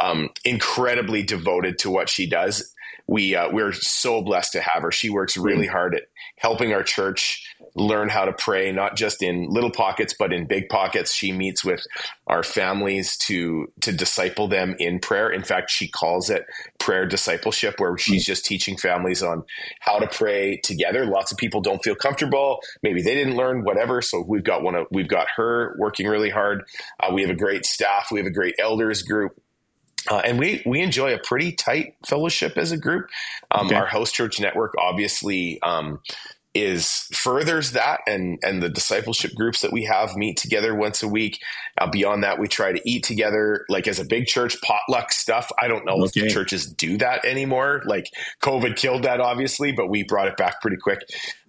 [0.00, 2.74] um, incredibly devoted to what she does.
[3.06, 4.90] We uh, we're so blessed to have her.
[4.90, 6.02] She works really hard at
[6.38, 10.68] helping our church learn how to pray, not just in little pockets, but in big
[10.68, 11.12] pockets.
[11.12, 11.86] She meets with
[12.26, 15.30] our families to, to disciple them in prayer.
[15.30, 16.46] In fact, she calls it
[16.78, 19.44] prayer discipleship, where she's just teaching families on
[19.80, 21.04] how to pray together.
[21.04, 22.60] Lots of people don't feel comfortable.
[22.82, 24.00] Maybe they didn't learn whatever.
[24.00, 26.64] So we've got one of, we've got her working really hard.
[26.98, 28.08] Uh, we have a great staff.
[28.10, 29.38] We have a great elders group.
[30.08, 33.08] Uh, and we we enjoy a pretty tight fellowship as a group.
[33.50, 33.74] Um, okay.
[33.74, 36.00] Our host church network obviously um,
[36.56, 41.08] is furthers that and and the discipleship groups that we have meet together once a
[41.08, 41.40] week.
[41.78, 45.50] Uh, beyond that we try to eat together like as a big church potluck stuff.
[45.60, 46.22] I don't know okay.
[46.22, 47.82] if churches do that anymore.
[47.84, 48.10] Like
[48.42, 51.00] covid killed that obviously but we brought it back pretty quick.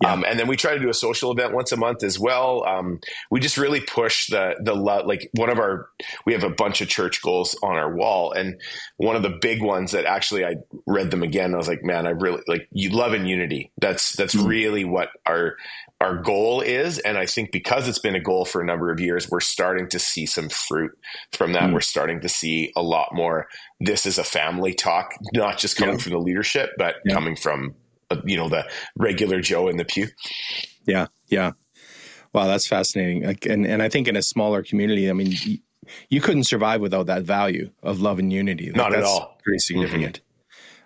[0.02, 0.12] Yeah.
[0.12, 2.66] um, and then we try to do a social event once a month as well.
[2.66, 3.00] Um,
[3.32, 5.90] we just really push the the like one of our
[6.26, 8.34] we have a bunch of church goals on our wall.
[8.34, 8.60] And
[8.98, 12.08] one of the big ones that actually i read them again i was like man
[12.08, 13.72] i really like you love and unity.
[13.78, 14.48] That's that's mm-hmm.
[14.48, 15.58] really what our
[16.02, 16.98] our goal is.
[16.98, 19.88] And i think because it's been a goal for a number of years we're starting
[19.90, 20.92] to see some fruit
[21.32, 21.70] from that.
[21.70, 21.74] Mm.
[21.74, 23.48] we're starting to see a lot more.
[23.80, 26.04] This is a family talk not just coming yeah.
[26.04, 27.14] from the leadership but yeah.
[27.14, 27.76] coming from
[28.10, 30.08] uh, you know the regular joe in the pew.
[30.88, 31.08] Yeah.
[31.28, 31.52] Yeah.
[32.34, 33.24] Wow that's fascinating.
[33.24, 35.60] Like, and and i think in a smaller community i mean you,
[36.10, 38.68] you couldn't survive without that value of love and unity.
[38.68, 39.38] Like, not at all.
[39.44, 40.18] pretty significant.
[40.18, 40.27] Mm-hmm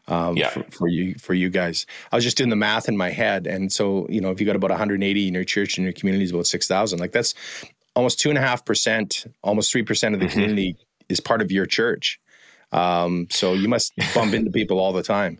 [0.07, 0.49] um, yeah.
[0.49, 1.85] for, for, you for you guys.
[2.11, 4.45] I was just doing the math in my head, and so you know, if you
[4.45, 7.33] got about 180 in your church and your community is about 6,000, like that's
[7.95, 10.33] almost two and a half percent, almost three percent of the mm-hmm.
[10.33, 10.77] community
[11.09, 12.19] is part of your church.
[12.71, 15.39] Um, so you must bump into people all the time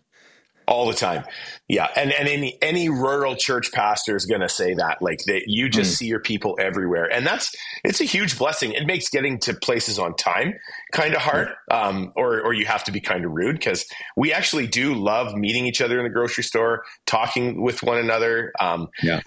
[0.72, 1.26] all the time.
[1.68, 1.90] Yeah.
[1.96, 5.68] And and any any rural church pastor is going to say that like that you
[5.68, 5.98] just mm.
[5.98, 7.12] see your people everywhere.
[7.12, 7.54] And that's
[7.84, 8.72] it's a huge blessing.
[8.72, 10.54] It makes getting to places on time
[10.94, 14.32] kind of hard um, or or you have to be kind of rude because we
[14.32, 18.54] actually do love meeting each other in the grocery store talking with one another.
[18.62, 19.22] Um, yeah.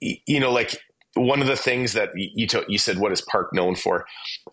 [0.00, 0.78] you know like
[1.14, 4.06] one of the things that you t- you said what is park known for?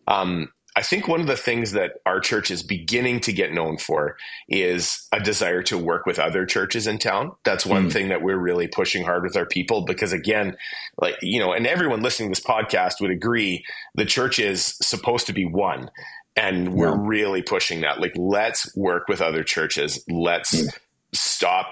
[0.08, 3.78] Um, I think one of the things that our church is beginning to get known
[3.78, 4.16] for
[4.48, 7.34] is a desire to work with other churches in town.
[7.44, 7.92] That's one mm.
[7.92, 10.56] thing that we're really pushing hard with our people because again,
[10.98, 15.28] like, you know, and everyone listening to this podcast would agree the church is supposed
[15.28, 15.92] to be one.
[16.38, 17.02] And we're yeah.
[17.02, 18.00] really pushing that.
[18.00, 20.02] Like, let's work with other churches.
[20.10, 20.70] Let's mm.
[21.12, 21.68] stop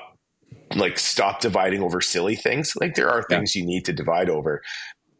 [0.76, 2.74] like stop dividing over silly things.
[2.80, 3.62] Like there are things yeah.
[3.62, 4.62] you need to divide over,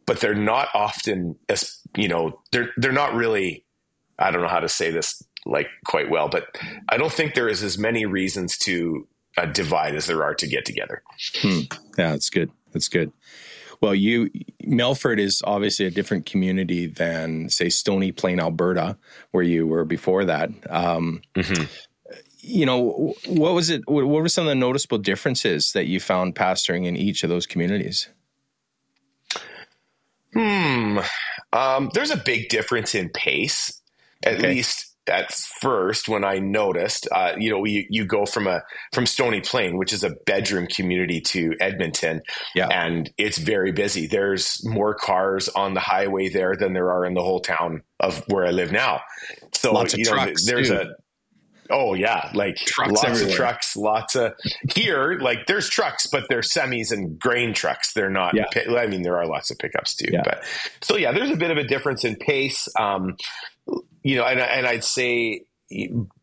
[0.06, 3.64] but they're not often as you know, they're they're not really
[4.20, 6.46] I don't know how to say this like quite well, but
[6.88, 10.46] I don't think there is as many reasons to uh, divide as there are to
[10.46, 11.02] get together.
[11.36, 11.60] Hmm.
[11.98, 12.50] Yeah, that's good.
[12.72, 13.12] That's good.
[13.80, 14.30] Well, you
[14.64, 18.98] Melfort is obviously a different community than say Stony Plain, Alberta,
[19.30, 20.50] where you were before that.
[20.68, 21.64] Um, mm-hmm.
[22.42, 23.82] You know, what was it?
[23.86, 27.46] What were some of the noticeable differences that you found pastoring in each of those
[27.46, 28.08] communities?
[30.34, 30.98] Hmm.
[31.52, 33.79] Um, there's a big difference in pace
[34.24, 34.48] at okay.
[34.48, 39.06] least at first when I noticed, uh, you know, you, you go from a from
[39.06, 42.22] Stony Plain, which is a bedroom community, to Edmonton,
[42.54, 42.68] yeah.
[42.68, 44.06] and it's very busy.
[44.06, 48.22] There's more cars on the highway there than there are in the whole town of
[48.28, 49.00] where I live now.
[49.52, 50.78] So lots you know, trucks, there's dude.
[50.78, 50.94] a
[51.70, 53.30] Oh yeah, like trucks lots everywhere.
[53.30, 54.34] of trucks, lots of
[54.74, 55.18] here.
[55.20, 57.92] Like there's trucks, but they're semis and grain trucks.
[57.92, 58.34] They're not.
[58.34, 58.46] Yeah.
[58.76, 60.08] I mean, there are lots of pickups too.
[60.12, 60.22] Yeah.
[60.24, 60.44] But
[60.82, 62.66] so yeah, there's a bit of a difference in pace.
[62.78, 63.16] Um,
[64.02, 65.44] you know, and, and I'd say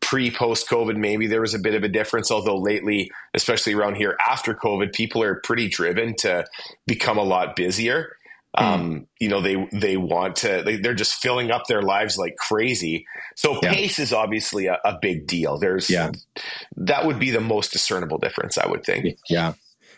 [0.00, 2.30] pre post COVID, maybe there was a bit of a difference.
[2.30, 6.44] Although lately, especially around here after COVID, people are pretty driven to
[6.86, 8.16] become a lot busier.
[8.56, 8.62] Mm.
[8.62, 10.62] Um, you know, they they want to.
[10.64, 13.06] They, are just filling up their lives like crazy.
[13.36, 13.72] So yeah.
[13.72, 15.58] pace is obviously a, a, big deal.
[15.58, 16.12] There's yeah.
[16.76, 19.18] that would be the most discernible difference, I would think.
[19.28, 19.52] Yeah.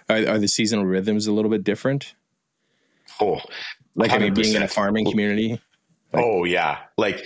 [0.08, 2.14] Are, are the seasonal rhythms a little bit different?
[3.20, 3.40] Oh,
[3.94, 5.60] like I mean, being in a farming community
[6.12, 7.24] Like, oh yeah, like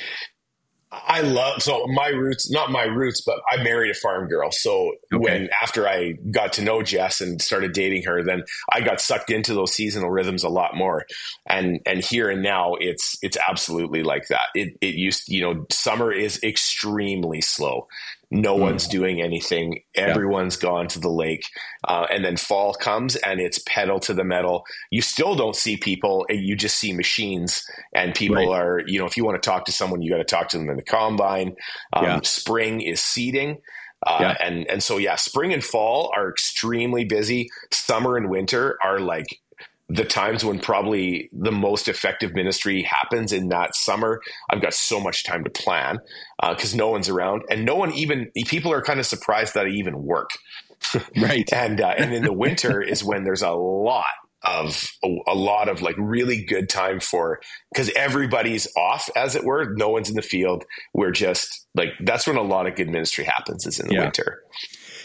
[1.07, 4.51] I love so my roots, not my roots, but I married a farm girl.
[4.51, 5.19] So okay.
[5.19, 9.31] when after I got to know Jess and started dating her, then I got sucked
[9.31, 11.07] into those seasonal rhythms a lot more.
[11.47, 14.49] And and here and now it's it's absolutely like that.
[14.55, 17.87] It it used you know summer is extremely slow.
[18.31, 18.61] No mm.
[18.61, 19.81] one's doing anything.
[19.95, 20.69] Everyone's yeah.
[20.69, 21.45] gone to the lake.
[21.87, 24.65] Uh, and then fall comes and it's pedal to the metal.
[24.91, 26.27] You still don't see people.
[26.29, 28.49] You just see machines and people right.
[28.49, 30.59] are, you know, if you want to talk to someone, you got to talk to
[30.59, 31.55] them in the combine.
[31.93, 32.21] Um, yeah.
[32.23, 33.59] Spring is seeding.
[34.07, 34.37] Uh, yeah.
[34.47, 37.49] and and so yeah, spring and fall are extremely busy.
[37.73, 39.41] Summer and winter are like
[39.89, 44.21] the times when probably the most effective ministry happens in that summer.
[44.51, 45.99] I've got so much time to plan
[46.41, 49.67] because uh, no one's around, and no one even people are kind of surprised that
[49.67, 50.31] I even work.
[51.21, 54.07] right, and uh, and in the winter is when there's a lot
[54.45, 57.41] of a, a, lot of like really good time for
[57.73, 62.27] because everybody's off as it were no one's in the field we're just like that's
[62.27, 64.03] when a lot of good ministry happens is in the yeah.
[64.03, 64.43] winter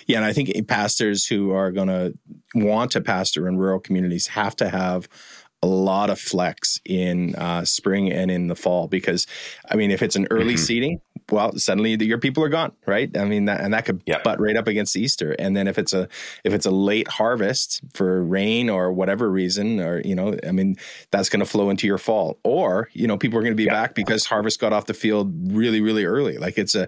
[0.09, 2.17] yeah, and I think pastors who are going to
[2.55, 5.07] want to pastor in rural communities have to have
[5.61, 9.27] a lot of flex in uh, spring and in the fall because,
[9.69, 10.63] I mean, if it's an early mm-hmm.
[10.63, 13.15] seeding, well, suddenly the, your people are gone, right?
[13.17, 14.23] I mean, that, and that could yep.
[14.23, 15.33] butt right up against Easter.
[15.33, 16.07] And then if it's a
[16.43, 20.77] if it's a late harvest for rain or whatever reason, or you know, I mean,
[21.11, 22.39] that's going to flow into your fall.
[22.43, 23.73] Or you know, people are going to be yep.
[23.73, 26.37] back because harvest got off the field really, really early.
[26.37, 26.87] Like it's a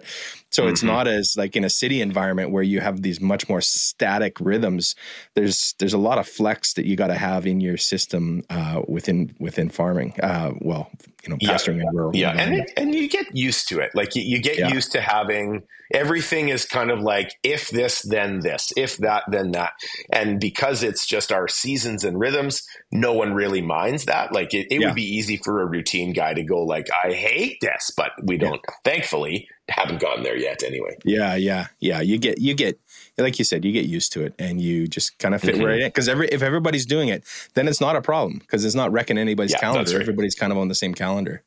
[0.52, 0.72] so mm-hmm.
[0.72, 4.38] it's not as like in a city environment where you have these much more static
[4.40, 4.96] rhythms.
[5.34, 8.82] There's there's a lot of flex that you got to have in your system uh,
[8.88, 10.20] within within farming.
[10.22, 10.92] Uh, well,
[11.24, 11.90] you know, pastoring yeah.
[11.90, 12.16] in rural.
[12.16, 13.92] Yeah, and it, and you get used to it.
[13.96, 14.70] Like you, you get yeah.
[14.70, 15.64] used to having
[15.94, 19.74] everything is kind of like if this then this, if that then that,
[20.10, 24.32] and because it's just our seasons and rhythms, no one really minds that.
[24.32, 24.88] Like it, it yeah.
[24.88, 28.38] would be easy for a routine guy to go like, I hate this, but we
[28.38, 28.62] don't.
[28.86, 30.64] Thankfully, haven't gotten there yet.
[30.64, 30.96] Anyway.
[31.04, 32.00] Yeah, yeah, yeah.
[32.00, 32.80] You get you get
[33.18, 35.66] like you said, you get used to it, and you just kind of fit mm-hmm.
[35.66, 35.88] right in.
[35.90, 39.18] Because every if everybody's doing it, then it's not a problem because it's not wrecking
[39.18, 39.92] anybody's calendar.
[39.92, 40.02] Right.
[40.02, 41.44] Everybody's kind of on the same calendar.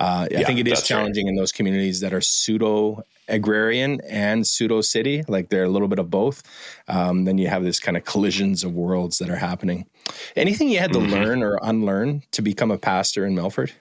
[0.00, 1.30] Uh, I think it is challenging right.
[1.30, 5.98] in those communities that are pseudo agrarian and pseudo city, like they're a little bit
[5.98, 6.42] of both.
[6.86, 9.86] Um, then you have this kind of collisions of worlds that are happening.
[10.36, 11.12] Anything you had to mm-hmm.
[11.12, 13.72] learn or unlearn to become a pastor in Melfort?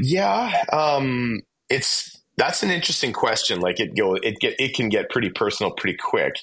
[0.00, 3.60] Yeah, um, it's that's an interesting question.
[3.60, 6.34] Like it go, it get it can get pretty personal pretty quick.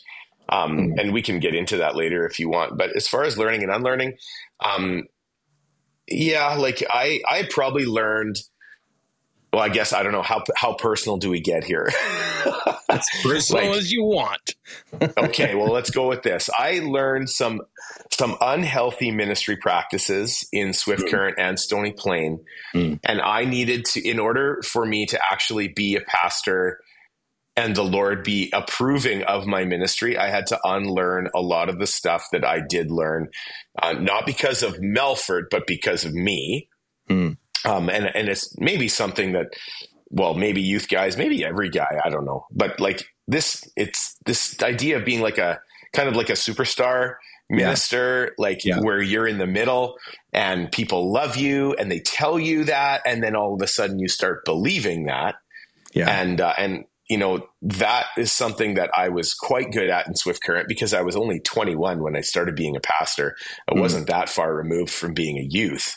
[0.50, 1.00] Um, mm-hmm.
[1.00, 2.78] and we can get into that later if you want.
[2.78, 4.18] But as far as learning and unlearning,
[4.60, 5.04] um,
[6.14, 8.38] yeah, like I, I probably learned.
[9.52, 11.92] Well, I guess I don't know how how personal do we get here.
[12.90, 14.56] as personal like, as you want.
[15.18, 16.50] okay, well, let's go with this.
[16.58, 17.62] I learned some
[18.12, 21.12] some unhealthy ministry practices in Swift mm.
[21.12, 23.00] Current and Stony Plain, mm.
[23.04, 26.80] and I needed to, in order for me to actually be a pastor
[27.56, 31.78] and the Lord be approving of my ministry, I had to unlearn a lot of
[31.78, 33.30] the stuff that I did learn,
[33.82, 36.68] uh, not because of Melfort, but because of me.
[37.10, 37.38] Mm.
[37.66, 39.54] Um, and and it's maybe something that,
[40.10, 44.62] well, maybe youth guys, maybe every guy, I don't know, but like this, it's this
[44.62, 45.62] idea of being like a
[45.94, 47.16] kind of like a superstar
[47.50, 48.44] minister, yeah.
[48.44, 48.80] like yeah.
[48.80, 49.96] where you're in the middle
[50.34, 54.00] and people love you and they tell you that, and then all of a sudden
[54.00, 55.36] you start believing that.
[55.94, 56.10] Yeah.
[56.10, 60.16] And uh, and you know, that is something that I was quite good at in
[60.16, 63.36] Swift Current because I was only 21 when I started being a pastor.
[63.70, 63.82] I mm.
[63.82, 65.96] wasn't that far removed from being a youth.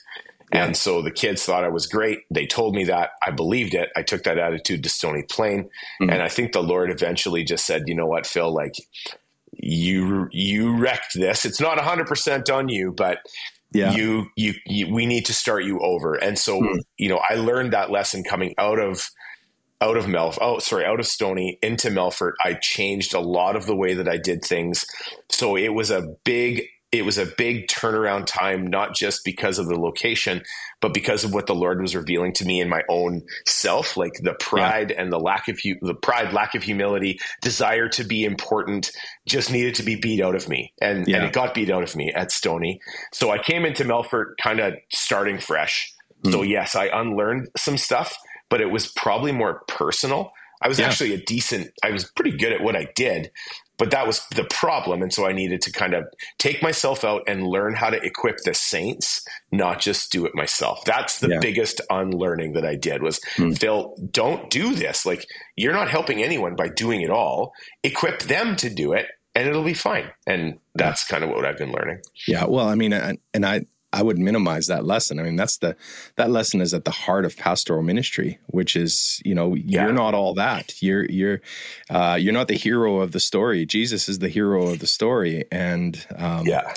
[0.52, 0.66] Yeah.
[0.66, 2.18] And so the kids thought I was great.
[2.30, 3.12] They told me that.
[3.26, 3.88] I believed it.
[3.96, 5.70] I took that attitude to Stony Plain.
[6.02, 6.12] Mm.
[6.12, 8.74] And I think the Lord eventually just said, you know what, Phil, like
[9.54, 11.46] you, you wrecked this.
[11.46, 13.20] It's not hundred percent on you, but
[13.72, 13.92] yeah.
[13.92, 16.14] You, you, you, we need to start you over.
[16.14, 16.78] And so, mm.
[16.98, 19.08] you know, I learned that lesson coming out of
[19.80, 23.66] out of Melf, oh sorry, out of Stony into Melfort, I changed a lot of
[23.66, 24.84] the way that I did things.
[25.30, 29.66] So it was a big it was a big turnaround time, not just because of
[29.66, 30.42] the location,
[30.80, 34.12] but because of what the Lord was revealing to me in my own self, like
[34.22, 35.02] the pride yeah.
[35.02, 38.92] and the lack of the pride, lack of humility, desire to be important,
[39.26, 41.16] just needed to be beat out of me, and yeah.
[41.16, 42.80] and it got beat out of me at Stony.
[43.12, 45.92] So I came into Melfort kind of starting fresh.
[46.24, 46.32] Mm.
[46.32, 48.16] So yes, I unlearned some stuff,
[48.48, 50.32] but it was probably more personal.
[50.62, 50.86] I was yeah.
[50.86, 53.30] actually a decent, I was pretty good at what I did,
[53.78, 55.02] but that was the problem.
[55.02, 56.04] And so I needed to kind of
[56.38, 60.84] take myself out and learn how to equip the saints, not just do it myself.
[60.84, 61.38] That's the yeah.
[61.40, 63.52] biggest unlearning that I did was hmm.
[63.52, 65.04] Phil, don't do this.
[65.04, 67.52] Like you're not helping anyone by doing it all.
[67.82, 70.10] Equip them to do it and it'll be fine.
[70.26, 72.00] And that's kind of what I've been learning.
[72.26, 72.46] Yeah.
[72.46, 75.18] Well, I mean, and I, I would minimize that lesson.
[75.18, 75.76] I mean, that's the
[76.16, 79.84] that lesson is at the heart of pastoral ministry, which is you know yeah.
[79.84, 80.82] you're not all that.
[80.82, 81.40] You're you're
[81.88, 83.64] uh, you're not the hero of the story.
[83.64, 86.74] Jesus is the hero of the story, and um, yeah,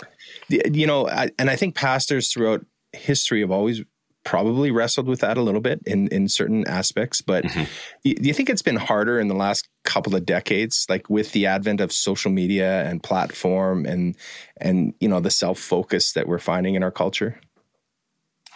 [0.50, 3.84] you know, I, and I think pastors throughout history have always
[4.30, 7.20] probably wrestled with that a little bit in in certain aspects.
[7.20, 7.64] But mm-hmm.
[8.04, 11.48] do you think it's been harder in the last couple of decades, like with the
[11.48, 14.16] advent of social media and platform and
[14.58, 17.40] and you know the self focus that we're finding in our culture?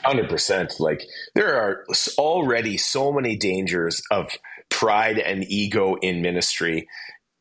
[0.03, 0.75] Hundred percent.
[0.79, 1.01] Like
[1.33, 1.85] there are
[2.19, 4.29] already so many dangers of
[4.69, 6.87] pride and ego in ministry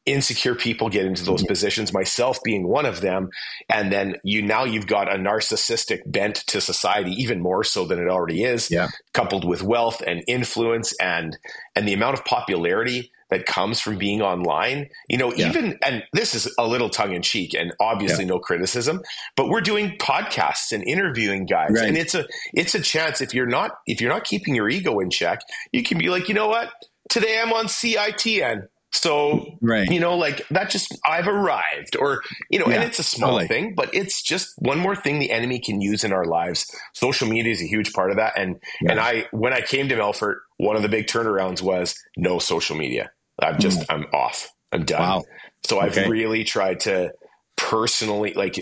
[0.04, 3.30] insecure people get into those positions myself being one of them
[3.68, 8.00] and then you now you've got a narcissistic bent to society even more so than
[8.00, 8.88] it already is yeah.
[9.14, 11.38] coupled with wealth and influence and
[11.76, 15.48] and the amount of popularity that comes from being online you know yeah.
[15.48, 18.30] even and this is a little tongue in cheek and obviously yeah.
[18.30, 19.00] no criticism
[19.36, 21.88] but we're doing podcasts and interviewing guys right.
[21.88, 24.98] and it's a it's a chance if you're not if you're not keeping your ego
[24.98, 26.70] in check you can be like you know what
[27.08, 29.88] today i'm on CITN so, right.
[29.90, 33.38] you know, like that just, I've arrived or, you know, yeah, and it's a small
[33.38, 33.48] totally.
[33.48, 36.66] thing, but it's just one more thing the enemy can use in our lives.
[36.92, 38.34] Social media is a huge part of that.
[38.36, 38.92] And, yeah.
[38.92, 42.76] and I, when I came to Melfort, one of the big turnarounds was no social
[42.76, 43.10] media.
[43.40, 43.86] I'm just, mm.
[43.88, 44.50] I'm off.
[44.72, 45.00] I'm done.
[45.00, 45.24] Wow.
[45.64, 46.08] So I've okay.
[46.08, 47.12] really tried to
[47.56, 48.56] personally, like,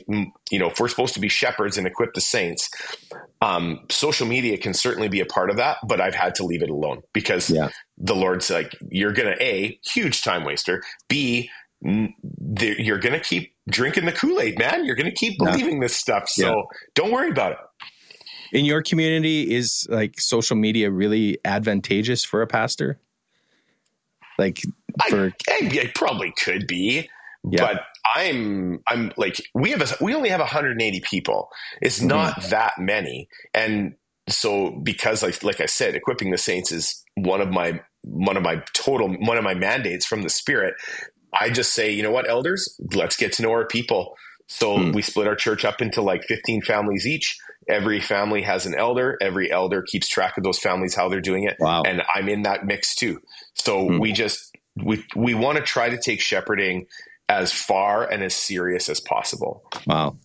[0.51, 2.69] you know, if we're supposed to be shepherds and equip the saints,
[3.41, 6.63] um, social media can certainly be a part of that, but I've had to leave
[6.63, 11.51] it alone because yeah the Lord's like, you're to A, huge time waster, B,
[11.83, 14.85] you're going to keep drinking the Kool Aid, man.
[14.85, 15.81] You're to keep believing yeah.
[15.83, 16.29] this stuff.
[16.29, 16.63] So yeah.
[16.95, 17.59] don't worry about it.
[18.53, 22.99] In your community, is like social media really advantageous for a pastor?
[24.39, 24.61] Like,
[25.09, 27.09] for I, I, I probably could be,
[27.49, 27.73] yeah.
[27.73, 27.83] but
[28.17, 31.51] I'm I'm like we have a, we only have 180 people.
[31.81, 32.09] It's mm-hmm.
[32.09, 33.95] not that many, and
[34.29, 38.43] so because like like I said, equipping the saints is one of my one of
[38.43, 40.75] my total one of my mandates from the spirit
[41.39, 44.93] i just say you know what elders let's get to know our people so hmm.
[44.93, 47.37] we split our church up into like 15 families each
[47.69, 51.45] every family has an elder every elder keeps track of those families how they're doing
[51.45, 51.83] it wow.
[51.83, 53.21] and i'm in that mix too
[53.55, 53.99] so hmm.
[53.99, 56.87] we just we we want to try to take shepherding
[57.31, 59.63] as far and as serious as possible.
[59.87, 60.17] Wow.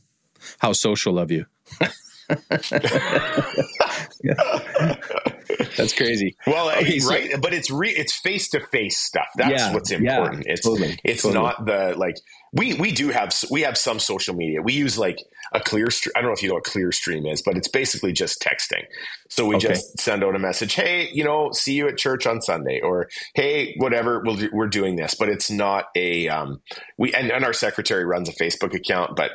[0.60, 1.46] How social of you
[5.78, 6.36] That's crazy.
[6.48, 9.28] Well, okay, right, so, but it's re, it's face to face stuff.
[9.36, 10.46] That's yeah, what's important.
[10.46, 11.44] Yeah, it's totally, it's totally.
[11.44, 12.16] not the like
[12.54, 14.62] we we do have we have some social media.
[14.62, 15.20] We use like
[15.54, 15.90] a clear.
[15.92, 16.14] stream.
[16.16, 18.84] I don't know if you know what Clearstream is, but it's basically just texting.
[19.30, 19.70] So we okay.
[19.70, 20.74] just send out a message.
[20.74, 24.24] Hey, you know, see you at church on Sunday, or hey, whatever.
[24.26, 26.62] we'll, we're doing this, but it's not a um
[26.98, 29.32] we and, and our secretary runs a Facebook account, but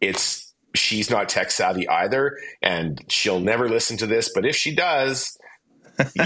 [0.00, 4.30] it's she's not tech savvy either, and she'll never listen to this.
[4.32, 5.36] But if she does,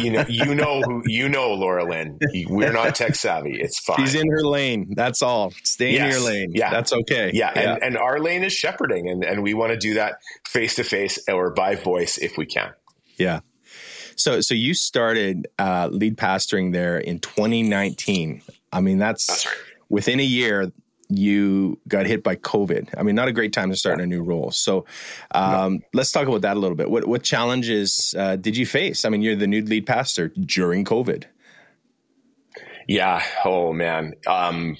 [0.00, 2.18] you know, you know who you know, Laura Lynn.
[2.48, 3.60] We're not tech savvy.
[3.60, 3.96] It's fine.
[3.98, 4.92] She's in her lane.
[4.94, 5.52] That's all.
[5.62, 6.04] Stay yes.
[6.04, 6.52] in your lane.
[6.54, 7.30] Yeah, that's okay.
[7.32, 7.74] Yeah, yeah.
[7.74, 10.84] And, and our lane is shepherding, and and we want to do that face to
[10.84, 12.72] face or by voice if we can.
[13.16, 13.40] Yeah.
[14.16, 18.42] So so you started uh, lead pastoring there in 2019.
[18.72, 19.56] I mean, that's, that's right.
[19.88, 20.72] within a year
[21.08, 22.94] you got hit by COVID.
[22.96, 24.04] I mean, not a great time to start yeah.
[24.04, 24.50] a new role.
[24.50, 24.84] So
[25.32, 25.80] um, no.
[25.92, 26.90] let's talk about that a little bit.
[26.90, 29.04] What what challenges uh, did you face?
[29.04, 31.24] I mean, you're the new lead pastor during COVID.
[32.86, 33.22] Yeah.
[33.44, 34.14] Oh man.
[34.26, 34.76] Um,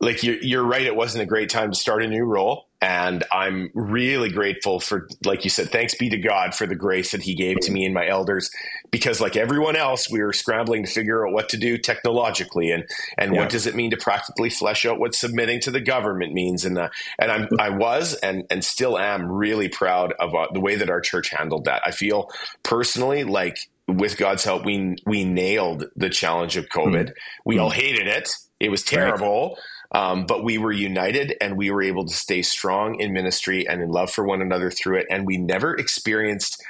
[0.00, 0.82] like you're, you're right.
[0.82, 2.66] It wasn't a great time to start a new role.
[2.80, 7.12] And I'm really grateful for, like you said, thanks be to God for the grace
[7.12, 8.50] that He gave to me and my elders.
[8.90, 12.84] Because, like everyone else, we were scrambling to figure out what to do technologically and
[13.16, 13.40] and yeah.
[13.40, 16.66] what does it mean to practically flesh out what submitting to the government means.
[16.66, 20.60] And uh, and I'm I was and and still am really proud of uh, the
[20.60, 21.80] way that our church handled that.
[21.86, 22.30] I feel
[22.62, 23.56] personally like
[23.88, 27.08] with God's help, we we nailed the challenge of COVID.
[27.08, 27.12] Mm.
[27.46, 28.30] We all hated it.
[28.60, 29.50] It was terrible.
[29.50, 29.58] Right.
[29.94, 33.80] Um, but we were united and we were able to stay strong in ministry and
[33.80, 35.06] in love for one another through it.
[35.08, 36.62] And we never experienced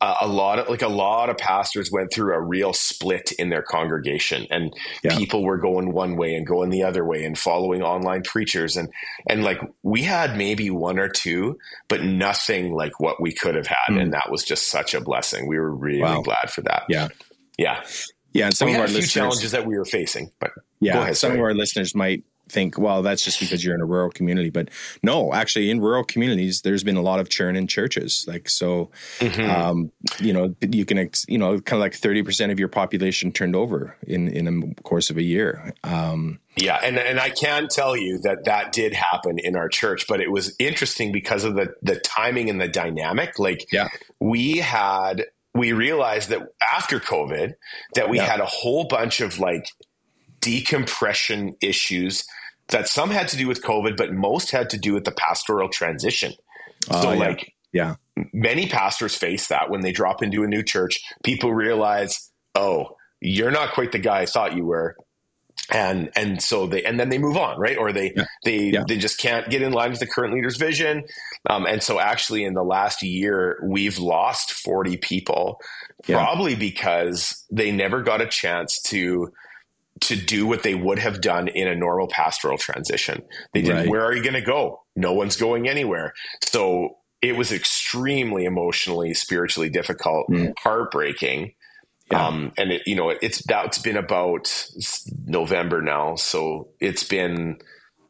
[0.00, 3.62] a lot of like a lot of pastors went through a real split in their
[3.62, 5.16] congregation and yeah.
[5.16, 8.90] people were going one way and going the other way and following online preachers and
[9.26, 13.66] and like we had maybe one or two but nothing like what we could have
[13.66, 14.00] had mm.
[14.00, 16.20] and that was just such a blessing we were really wow.
[16.20, 17.08] glad for that yeah
[17.56, 17.82] yeah
[18.34, 21.16] yeah and some we of our listeners, challenges that we were facing but yeah ahead,
[21.16, 21.38] some sorry.
[21.38, 24.50] of our listeners might think, well, that's just because you're in a rural community.
[24.50, 24.70] But
[25.02, 28.24] no, actually, in rural communities, there's been a lot of churn in churches.
[28.28, 29.50] Like, so, mm-hmm.
[29.50, 33.56] um, you know, you can, you know, kind of like 30% of your population turned
[33.56, 34.46] over in, in
[34.78, 35.72] a course of a year.
[35.84, 36.80] Um, yeah.
[36.82, 40.30] And, and I can tell you that that did happen in our church, but it
[40.30, 43.38] was interesting because of the, the timing and the dynamic.
[43.38, 43.88] Like, yeah.
[44.20, 47.54] we had, we realized that after COVID,
[47.94, 48.24] that we yeah.
[48.24, 49.66] had a whole bunch of like
[50.46, 52.24] decompression issues
[52.68, 55.68] that some had to do with COVID, but most had to do with the pastoral
[55.68, 56.32] transition.
[56.88, 57.18] Uh, so, yeah.
[57.18, 57.94] like, yeah,
[58.32, 61.00] many pastors face that when they drop into a new church.
[61.24, 64.96] People realize, oh, you're not quite the guy I thought you were.
[65.72, 67.76] And and so they and then they move on, right?
[67.76, 68.26] Or they yeah.
[68.44, 68.84] they yeah.
[68.86, 71.04] they just can't get in line with the current leader's vision.
[71.50, 75.60] Um, and so actually in the last year, we've lost 40 people,
[76.04, 79.32] probably because they never got a chance to
[80.00, 83.22] to do what they would have done in a normal pastoral transition.
[83.52, 83.88] They didn't, right.
[83.88, 84.82] where are you going to go?
[84.94, 86.12] No one's going anywhere.
[86.44, 90.52] So it was extremely emotionally, spiritually difficult, mm.
[90.58, 91.54] heartbreaking.
[92.10, 92.26] Yeah.
[92.26, 94.70] Um, and it, you know, it's that's been about
[95.24, 96.14] November now.
[96.16, 97.56] So it's been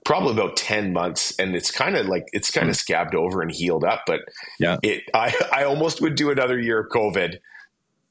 [0.05, 2.79] probably about 10 months and it's kind of like, it's kind of mm.
[2.79, 4.03] scabbed over and healed up.
[4.07, 4.21] But
[4.59, 7.37] yeah, it, I, I almost would do another year of COVID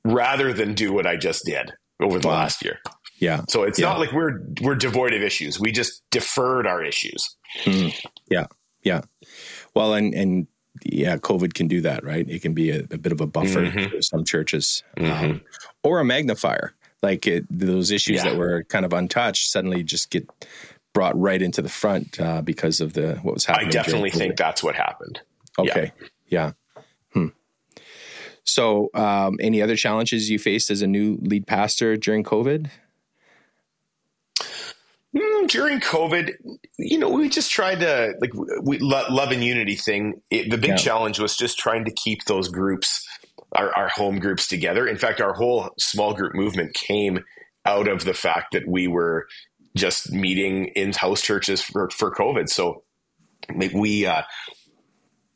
[0.06, 2.36] rather than do what I just did over the wow.
[2.36, 2.80] last year.
[3.18, 3.42] Yeah.
[3.48, 3.88] So it's yeah.
[3.88, 5.60] not like we're we're devoid of issues.
[5.60, 7.36] We just deferred our issues.
[7.64, 7.94] Mm.
[8.30, 8.48] Yeah.
[8.84, 9.02] Yeah.
[9.74, 10.48] Well, and and
[10.84, 12.28] yeah, COVID can do that, right?
[12.30, 13.96] It can be a, a bit of a buffer mm-hmm.
[13.96, 15.26] for some churches, mm-hmm.
[15.26, 15.42] um,
[15.84, 16.76] or a magnifier.
[17.02, 18.32] Like it, those issues yeah.
[18.32, 20.28] that were kind of untouched suddenly just get
[20.94, 23.68] brought right into the front uh, because of the what was happening.
[23.68, 25.20] I definitely think that's what happened.
[25.60, 25.92] Okay.
[26.28, 26.52] Yeah.
[26.76, 26.84] yeah.
[27.14, 27.28] Hmm.
[28.44, 32.70] So, um, any other challenges you faced as a new lead pastor during COVID?
[35.16, 36.34] Mm, during COVID,
[36.78, 38.32] you know, we just tried to like
[38.64, 40.22] we love and unity thing.
[40.30, 40.76] It, the big yeah.
[40.76, 43.08] challenge was just trying to keep those groups,
[43.54, 44.86] our, our home groups together.
[44.88, 47.24] In fact, our whole small group movement came
[47.66, 49.28] out of the fact that we were
[49.76, 52.50] just meeting in house churches for, for COVID.
[52.50, 52.84] So
[53.56, 54.24] we, uh,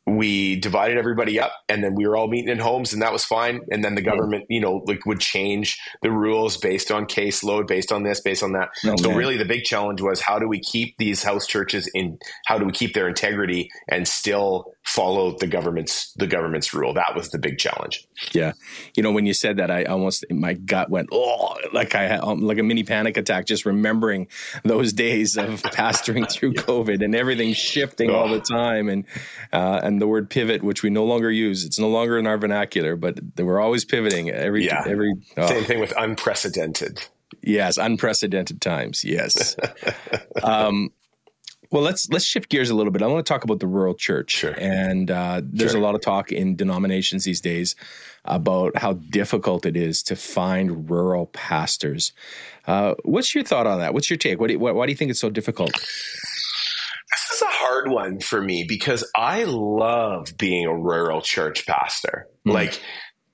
[0.05, 3.23] we divided everybody up and then we were all meeting in homes and that was
[3.23, 3.61] fine.
[3.69, 7.91] And then the government you know like would change the rules based on caseload based
[7.91, 8.69] on this based on that.
[8.85, 9.17] Oh, so man.
[9.17, 12.65] really the big challenge was how do we keep these house churches in how do
[12.65, 17.37] we keep their integrity and still follow the government's the government's rule that was the
[17.37, 18.53] big challenge yeah
[18.95, 22.19] you know when you said that i almost my gut went oh like i had
[22.21, 24.27] um, like a mini panic attack just remembering
[24.63, 28.15] those days of pastoring through covid and everything shifting oh.
[28.15, 29.05] all the time and
[29.51, 31.65] uh, and the word pivot, which we no longer use.
[31.65, 34.83] It's no longer in our vernacular, but we're always pivoting every yeah.
[34.85, 35.47] every oh.
[35.47, 37.01] same thing with unprecedented.
[37.41, 39.03] Yes, unprecedented times.
[39.03, 39.55] Yes.
[40.43, 40.89] um,
[41.71, 43.01] well, let's let's shift gears a little bit.
[43.01, 44.55] I want to talk about the rural church, sure.
[44.57, 45.79] and uh, there's sure.
[45.79, 47.75] a lot of talk in denominations these days
[48.25, 52.11] about how difficult it is to find rural pastors.
[52.65, 53.93] Uh, what's your thought on that?
[53.93, 54.39] What's your take?
[54.39, 55.73] What do you, why do you think it's so difficult?
[55.73, 62.27] This is a hard one for me because I love being a rural church pastor.
[62.47, 62.53] Mm.
[62.53, 62.81] Like,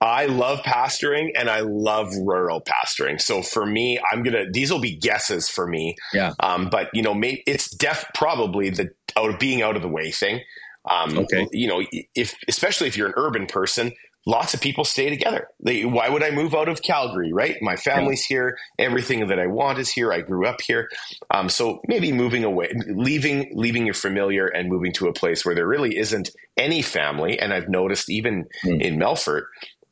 [0.01, 3.19] I love pastoring and I love rural pastoring.
[3.19, 5.95] So for me, I'm gonna these will be guesses for me.
[6.13, 6.33] Yeah.
[6.39, 9.87] Um, but you know, maybe it's def probably the out of being out of the
[9.87, 10.41] way thing.
[10.89, 11.47] Um, okay.
[11.51, 11.83] You know,
[12.13, 13.93] if especially if you're an urban person,
[14.25, 15.47] lots of people stay together.
[15.63, 17.57] They, why would I move out of Calgary, right?
[17.61, 18.35] My family's yeah.
[18.35, 18.57] here.
[18.79, 20.11] Everything that I want is here.
[20.11, 20.89] I grew up here.
[21.31, 25.55] Um, so maybe moving away, leaving, leaving your familiar and moving to a place where
[25.55, 27.39] there really isn't any family.
[27.39, 28.81] And I've noticed even mm.
[28.81, 29.43] in Melfort,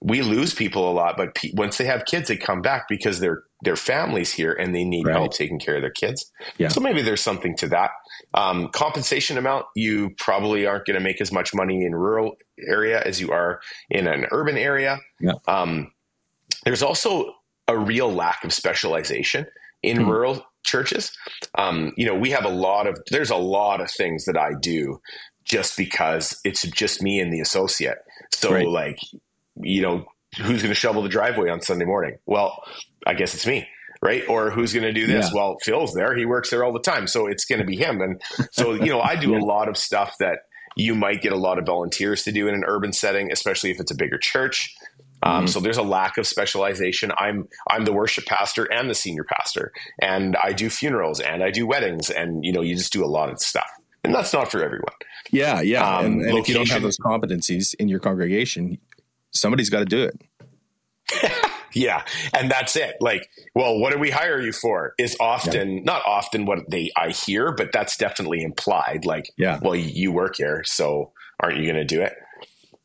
[0.03, 3.21] we lose people a lot, but pe- once they have kids, they come back because
[3.21, 5.15] their their families here and they need right.
[5.15, 6.29] help taking care of their kids.
[6.57, 6.67] Yeah.
[6.67, 7.91] So maybe there's something to that.
[8.33, 12.35] Um, compensation amount, you probably aren't going to make as much money in rural
[12.67, 14.99] area as you are in an urban area.
[15.21, 15.33] Yeah.
[15.47, 15.93] Um,
[16.65, 17.33] there's also
[17.69, 19.45] a real lack of specialization
[19.81, 20.09] in mm-hmm.
[20.09, 21.17] rural churches.
[21.57, 24.51] Um, you know, we have a lot of there's a lot of things that I
[24.61, 24.99] do
[25.45, 27.99] just because it's just me and the associate.
[28.33, 28.67] So right.
[28.67, 28.99] like
[29.55, 30.05] you know,
[30.37, 32.17] who's going to shovel the driveway on Sunday morning?
[32.25, 32.63] Well,
[33.05, 33.67] I guess it's me.
[34.01, 34.27] Right.
[34.27, 35.27] Or who's going to do this?
[35.27, 35.31] Yeah.
[35.33, 36.13] Well, Phil's there.
[36.15, 37.07] He works there all the time.
[37.07, 38.01] So it's going to be him.
[38.01, 39.39] And so, you know, I do yeah.
[39.39, 40.39] a lot of stuff that
[40.75, 43.79] you might get a lot of volunteers to do in an urban setting, especially if
[43.79, 44.75] it's a bigger church.
[45.21, 45.47] Um, mm-hmm.
[45.47, 47.11] So there's a lack of specialization.
[47.17, 51.49] I'm I'm the worship pastor and the senior pastor, and I do funerals and I
[51.49, 53.69] do weddings, and you know you just do a lot of stuff,
[54.03, 54.93] and that's not for everyone.
[55.31, 55.97] Yeah, yeah.
[55.97, 58.77] Um, and, and if you don't have those competencies in your congregation,
[59.33, 61.31] somebody's got to do it.
[61.73, 62.03] Yeah.
[62.33, 62.95] And that's it.
[62.99, 64.93] Like, well, what do we hire you for?
[64.97, 65.83] Is often, yeah.
[65.83, 69.05] not often what they I hear, but that's definitely implied.
[69.05, 69.59] Like, yeah.
[69.61, 72.13] well, you work here, so aren't you going to do it?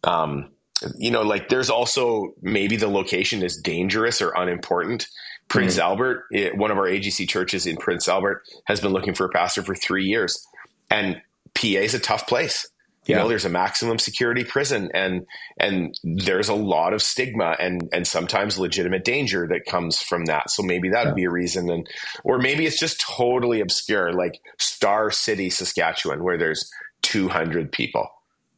[0.05, 0.51] Um,
[0.96, 5.07] you know, like there's also maybe the location is dangerous or unimportant.
[5.49, 5.82] Prince mm-hmm.
[5.82, 9.30] Albert, it, one of our AGC churches in Prince Albert, has been looking for a
[9.30, 10.46] pastor for three years.
[10.90, 11.20] And
[11.55, 12.66] PA is a tough place.
[13.09, 13.22] You yeah.
[13.22, 15.26] know, there's a maximum security prison and
[15.59, 20.50] and there's a lot of stigma and and sometimes legitimate danger that comes from that.
[20.50, 21.14] So maybe that would yeah.
[21.14, 21.88] be a reason and
[22.22, 28.06] or maybe it's just totally obscure, like Star City, Saskatchewan, where there's 200 people.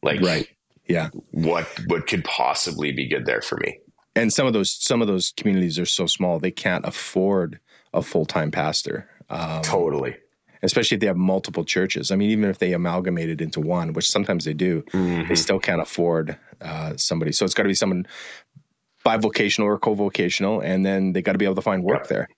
[0.02, 0.48] Like right.
[0.88, 1.10] Yeah.
[1.30, 3.78] What what could possibly be good there for me?
[4.16, 7.60] And some of those some of those communities are so small they can't afford
[7.94, 9.08] a full time pastor.
[9.28, 10.16] Um, totally
[10.62, 12.10] especially if they have multiple churches.
[12.10, 15.28] I mean, even if they amalgamate it into one, which sometimes they do, mm-hmm.
[15.28, 17.32] they still can't afford uh, somebody.
[17.32, 18.06] So it's got to be someone
[19.04, 22.28] bivocational or co-vocational, and then they got to be able to find work there.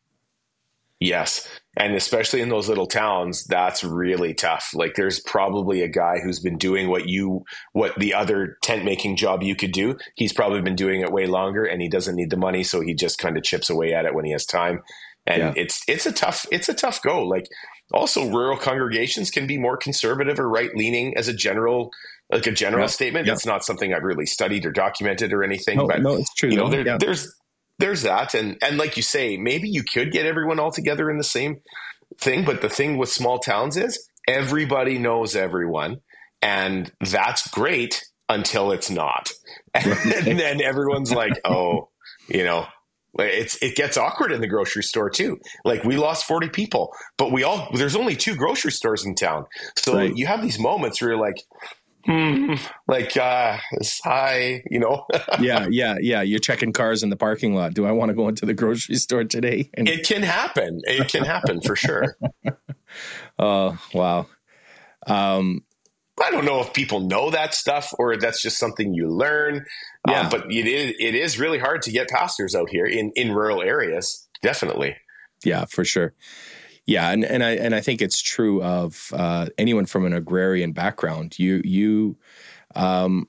[1.02, 1.48] Yes.
[1.76, 4.70] And especially in those little towns, that's really tough.
[4.72, 9.16] Like there's probably a guy who's been doing what you, what the other tent making
[9.16, 9.96] job you could do.
[10.14, 12.62] He's probably been doing it way longer and he doesn't need the money.
[12.62, 14.82] So he just kind of chips away at it when he has time.
[15.26, 15.52] And yeah.
[15.56, 17.24] it's, it's a tough, it's a tough go.
[17.24, 17.48] Like
[17.92, 21.90] also, rural congregations can be more conservative or right leaning as a general,
[22.30, 22.88] like a general yeah.
[22.88, 23.26] statement.
[23.26, 23.34] Yeah.
[23.34, 25.78] That's not something I've really studied or documented or anything.
[25.78, 26.50] No, but no, it's true.
[26.50, 26.96] You know, there, yeah.
[26.98, 27.34] there's
[27.78, 31.18] there's that, and and like you say, maybe you could get everyone all together in
[31.18, 31.60] the same
[32.18, 32.44] thing.
[32.44, 36.00] But the thing with small towns is everybody knows everyone,
[36.40, 39.30] and that's great until it's not,
[39.74, 41.90] and then everyone's like, oh,
[42.28, 42.66] you know,
[43.18, 45.38] it's it gets awkward in the grocery store too.
[45.64, 49.44] Like we lost 40 people, but we all there's only two grocery stores in town.
[49.76, 50.16] So right.
[50.16, 51.36] you have these moments where you're like,
[52.06, 52.54] hmm,
[52.88, 53.58] like uh
[54.04, 55.06] hi, you know.
[55.40, 56.22] yeah, yeah, yeah.
[56.22, 57.74] You're checking cars in the parking lot.
[57.74, 59.70] Do I want to go into the grocery store today?
[59.74, 60.80] And- it can happen.
[60.84, 62.16] It can happen for sure.
[63.38, 64.26] oh, wow.
[65.06, 65.64] Um
[66.20, 69.56] I don't know if people know that stuff or that's just something you learn.
[69.56, 69.64] Um,
[70.08, 70.20] yeah.
[70.20, 73.32] Um, but it is, it is really hard to get pastors out here in, in
[73.32, 74.28] rural areas.
[74.42, 74.96] Definitely.
[75.44, 76.14] Yeah, for sure.
[76.84, 80.72] Yeah, and, and I and I think it's true of uh, anyone from an agrarian
[80.72, 81.38] background.
[81.38, 82.18] You you
[82.74, 83.28] um,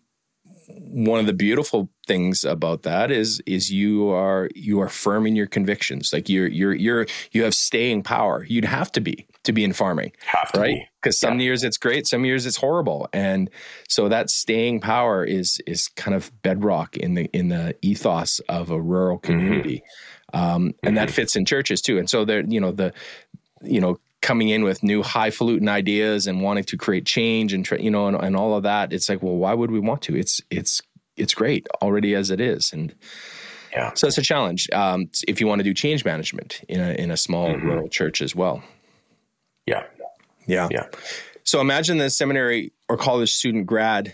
[0.67, 5.35] one of the beautiful things about that is is you are you are firm in
[5.35, 9.51] your convictions like you're you're you're you have staying power you'd have to be to
[9.51, 10.11] be in farming
[10.61, 11.45] right because some yeah.
[11.45, 13.49] years it's great some years it's horrible and
[13.87, 18.71] so that staying power is is kind of bedrock in the in the ethos of
[18.71, 19.31] a rural mm-hmm.
[19.31, 19.83] community
[20.33, 20.39] mm-hmm.
[20.39, 20.95] um, and mm-hmm.
[20.95, 22.93] that fits in churches too and so there you know the
[23.61, 27.91] you know coming in with new highfalutin ideas and wanting to create change and you
[27.91, 30.41] know and, and all of that it's like well why would we want to it's
[30.49, 30.81] it's
[31.17, 32.95] it's great already as it is and
[33.73, 36.93] yeah so it's a challenge um, if you want to do change management in a
[36.93, 37.67] in a small mm-hmm.
[37.67, 38.63] rural church as well
[39.65, 39.83] yeah
[40.45, 40.87] yeah yeah
[41.43, 44.13] so imagine the seminary or college student grad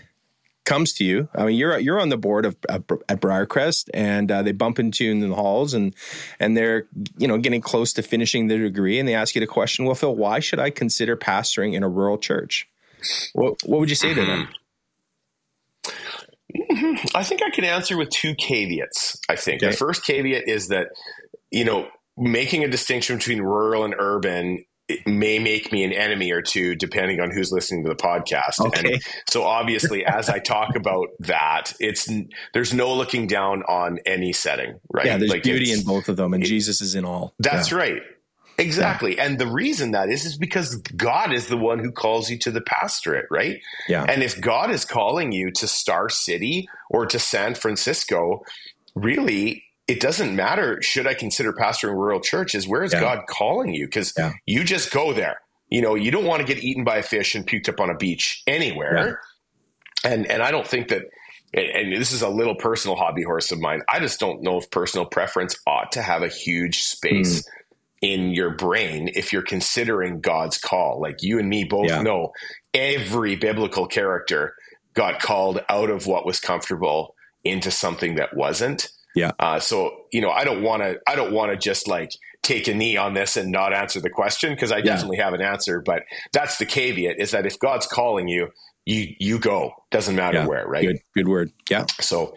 [0.64, 1.28] comes to you.
[1.34, 5.04] I mean, you're you're on the board of at Briarcrest, and uh, they bump into
[5.04, 5.94] you in the halls, and
[6.38, 6.86] and they're
[7.18, 9.94] you know getting close to finishing their degree, and they ask you the question, "Well,
[9.94, 12.68] Phil, why should I consider pastoring in a rural church?"
[13.32, 14.48] What what would you say to them?
[16.54, 17.16] Mm-hmm.
[17.16, 19.20] I think I can answer with two caveats.
[19.28, 19.70] I think okay.
[19.70, 20.88] the first caveat is that
[21.50, 26.32] you know making a distinction between rural and urban it may make me an enemy
[26.32, 28.58] or two depending on who's listening to the podcast.
[28.60, 28.94] Okay.
[28.94, 32.10] And so obviously as I talk about that, it's
[32.52, 35.06] there's no looking down on any setting, right?
[35.06, 37.34] Yeah, there's like beauty in both of them and it, Jesus is in all.
[37.38, 37.78] That's yeah.
[37.78, 38.02] right.
[38.58, 39.16] Exactly.
[39.16, 39.26] Yeah.
[39.26, 42.50] And the reason that is is because God is the one who calls you to
[42.50, 43.60] the pastorate, right?
[43.88, 44.04] Yeah.
[44.06, 48.42] And if God is calling you to Star City or to San Francisco,
[48.94, 52.68] really it doesn't matter should I consider pastoring rural churches.
[52.68, 53.00] Where is yeah.
[53.00, 53.86] God calling you?
[53.86, 54.34] Because yeah.
[54.46, 55.40] you just go there.
[55.68, 57.90] You know, you don't want to get eaten by a fish and puked up on
[57.90, 59.18] a beach anywhere.
[60.04, 60.12] Yeah.
[60.12, 61.02] And and I don't think that
[61.52, 63.82] and this is a little personal hobby horse of mine.
[63.88, 67.48] I just don't know if personal preference ought to have a huge space mm.
[68.00, 71.00] in your brain if you're considering God's call.
[71.00, 72.32] Like you and me both know
[72.72, 74.54] every biblical character
[74.94, 78.88] got called out of what was comfortable into something that wasn't.
[79.14, 79.32] Yeah.
[79.38, 80.98] Uh, so you know, I don't want to.
[81.06, 82.10] I don't want to just like
[82.42, 84.84] take a knee on this and not answer the question because I yeah.
[84.84, 85.80] definitely have an answer.
[85.80, 86.02] But
[86.32, 88.50] that's the caveat: is that if God's calling you,
[88.86, 89.72] you you go.
[89.90, 90.46] Doesn't matter yeah.
[90.46, 90.86] where, right?
[90.86, 91.52] Good, good word.
[91.68, 91.86] Yeah.
[92.00, 92.34] So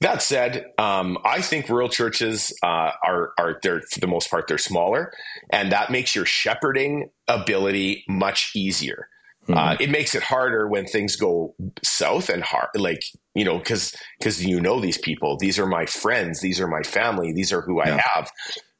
[0.00, 4.46] that said, um, I think rural churches uh, are are they're for the most part
[4.46, 5.12] they're smaller,
[5.50, 9.08] and that makes your shepherding ability much easier.
[9.48, 9.58] Mm-hmm.
[9.58, 13.02] Uh, it makes it harder when things go south and hard, like
[13.38, 15.36] you know, because because you know these people.
[15.36, 16.40] These are my friends.
[16.40, 17.32] These are my family.
[17.32, 17.94] These are who yeah.
[17.94, 18.30] I have.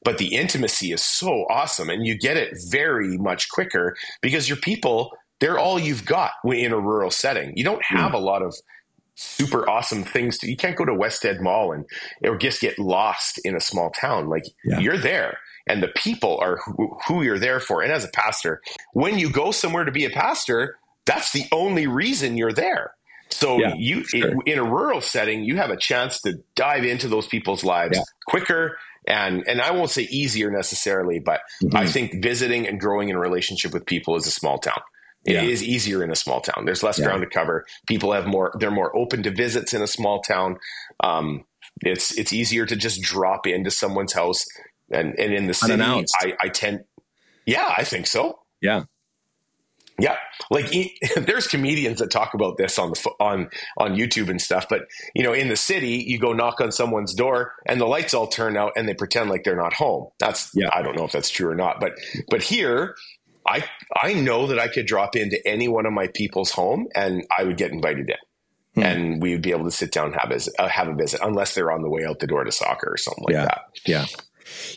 [0.04, 4.58] But the intimacy is so awesome, and you get it very much quicker because your
[4.58, 7.52] people they're all you've got in a rural setting.
[7.56, 8.14] You don't have mm.
[8.14, 8.56] a lot of
[9.14, 10.38] super awesome things.
[10.38, 11.84] To, you can't go to West Ed Mall and
[12.24, 14.28] or just get lost in a small town.
[14.28, 14.80] Like yeah.
[14.80, 15.38] you're there
[15.68, 17.82] and the people are who, who you're there for.
[17.82, 18.60] And as a pastor,
[18.92, 22.92] when you go somewhere to be a pastor, that's the only reason you're there.
[23.30, 24.30] So yeah, you sure.
[24.30, 27.96] in, in, a rural setting, you have a chance to dive into those people's lives
[27.96, 28.04] yeah.
[28.26, 31.76] quicker and and I won't say easier necessarily, but mm-hmm.
[31.76, 34.80] I think visiting and growing in a relationship with people is a small town.
[35.24, 35.42] It yeah.
[35.42, 36.64] is easier in a small town.
[36.64, 37.64] There's less ground to cover.
[37.86, 38.52] People have more.
[38.58, 40.58] They're more open to visits in a small town.
[41.02, 41.44] Um,
[41.80, 44.44] it's it's easier to just drop into someone's house
[44.90, 46.80] and and in the city, I, I tend,
[47.46, 48.38] yeah, I think so.
[48.60, 48.84] Yeah,
[49.98, 50.16] yeah,
[50.50, 50.72] like
[51.16, 54.66] there's comedians that talk about this on the on on YouTube and stuff.
[54.68, 54.82] But
[55.14, 58.28] you know, in the city, you go knock on someone's door and the lights all
[58.28, 60.08] turn out and they pretend like they're not home.
[60.18, 60.70] That's yeah.
[60.72, 61.80] I don't know if that's true or not.
[61.80, 61.92] But
[62.30, 62.94] but here,
[63.46, 63.64] I
[64.00, 67.44] I know that I could drop into any one of my people's home and I
[67.44, 68.16] would get invited in.
[68.74, 68.82] Hmm.
[68.82, 71.20] And we would be able to sit down and have a, uh, have a visit,
[71.22, 73.44] unless they're on the way out the door to soccer or something like yeah.
[73.46, 73.62] that.
[73.86, 74.06] Yeah.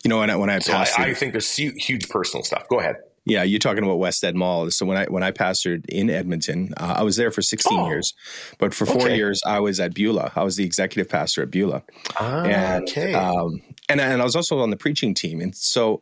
[0.03, 2.67] You know, when I, when I so I, I think there's huge personal stuff.
[2.69, 2.95] Go ahead.
[3.25, 4.71] Yeah, you're talking about West Ed Mall.
[4.71, 7.87] So when I when I pastored in Edmonton, uh, I was there for 16 oh,
[7.87, 8.13] years,
[8.57, 9.15] but for four okay.
[9.15, 10.31] years I was at Beulah.
[10.35, 11.83] I was the executive pastor at Beulah,
[12.19, 13.13] ah, and, okay.
[13.13, 15.39] Um, and and I was also on the preaching team.
[15.39, 16.01] And so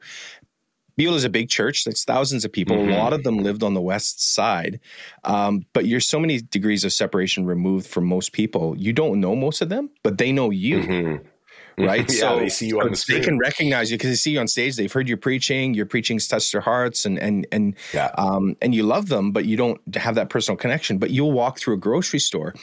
[0.99, 1.85] Beulah is a big church.
[1.85, 2.75] That's thousands of people.
[2.75, 2.91] Mm-hmm.
[2.91, 4.79] A lot of them lived on the west side,
[5.23, 8.77] um, but you're so many degrees of separation removed from most people.
[8.77, 10.79] You don't know most of them, but they know you.
[10.79, 11.27] Mm-hmm.
[11.87, 12.11] right?
[12.11, 13.19] yeah, so they see you on the screen.
[13.19, 14.75] They can recognize you because they see you on stage.
[14.75, 15.73] They've heard your preaching.
[15.73, 18.11] Your preaching's touched their hearts, and and and yeah.
[18.17, 20.97] um, and you love them, but you don't have that personal connection.
[20.97, 22.53] But you'll walk through a grocery store,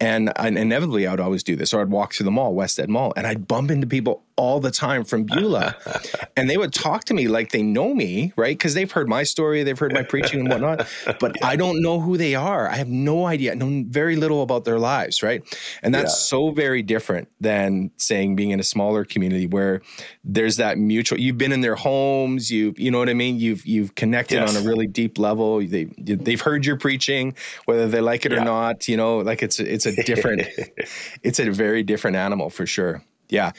[0.00, 2.78] and, and inevitably I would always do this, or I'd walk through the mall, West
[2.78, 5.76] Ed Mall, and I'd bump into people all the time from Beulah.
[6.36, 8.56] and they would talk to me like they know me, right?
[8.56, 10.86] Because they've heard my story, they've heard my preaching and whatnot,
[11.20, 12.68] but I don't know who they are.
[12.68, 15.42] I have no idea, I know very little about their lives, right?
[15.82, 16.38] And that's yeah.
[16.38, 19.82] so very different than saying being in a smaller community where
[20.22, 23.38] there's that mutual, you've been in their homes, you you know what I mean?
[23.40, 24.54] You've you've connected yes.
[24.54, 25.58] on a really deep level.
[25.58, 27.34] They they've heard your preaching,
[27.64, 28.42] whether they like it yeah.
[28.42, 30.42] or not, you know, like it's it's a different
[31.22, 33.02] it's a very different animal for sure.
[33.28, 33.52] Yeah.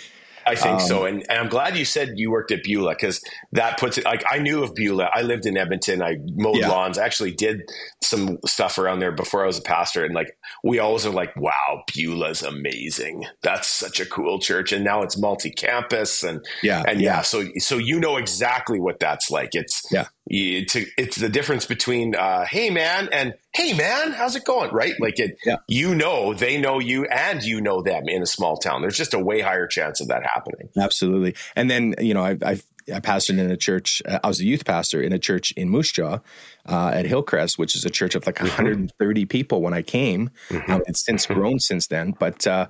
[0.49, 1.05] I think um, so.
[1.05, 3.21] And, and, I'm glad you said you worked at Beulah because
[3.51, 5.09] that puts it like I knew of Beulah.
[5.13, 6.01] I lived in Edmonton.
[6.01, 6.69] I mowed yeah.
[6.69, 6.97] lawns.
[6.97, 7.61] I actually did
[8.01, 10.03] some stuff around there before I was a pastor.
[10.03, 13.25] And like, we always are like, wow, Beulah's amazing.
[13.43, 14.71] That's such a cool church.
[14.71, 16.23] And now it's multi campus.
[16.23, 17.17] And yeah, and yeah.
[17.17, 17.21] yeah.
[17.21, 19.49] So, so you know exactly what that's like.
[19.53, 24.45] It's, yeah, it's, it's the difference between, uh, hey man, and hey man, how's it
[24.45, 24.71] going?
[24.71, 24.93] Right?
[24.99, 25.57] Like it, yeah.
[25.67, 28.81] you know, they know you and you know them in a small town.
[28.81, 30.69] There's just a way higher chance of that happening.
[30.77, 31.35] Absolutely.
[31.55, 32.63] And then, you know, I've, I've
[32.93, 34.01] I pastored in a church.
[34.07, 36.19] Uh, I was a youth pastor in a church in Moose Jaw
[36.65, 39.27] uh, at Hillcrest, which is a church of like 130 mm-hmm.
[39.27, 40.31] people when I came.
[40.49, 40.71] Mm-hmm.
[40.71, 41.39] Um, it's since mm-hmm.
[41.39, 42.67] grown since then, but uh,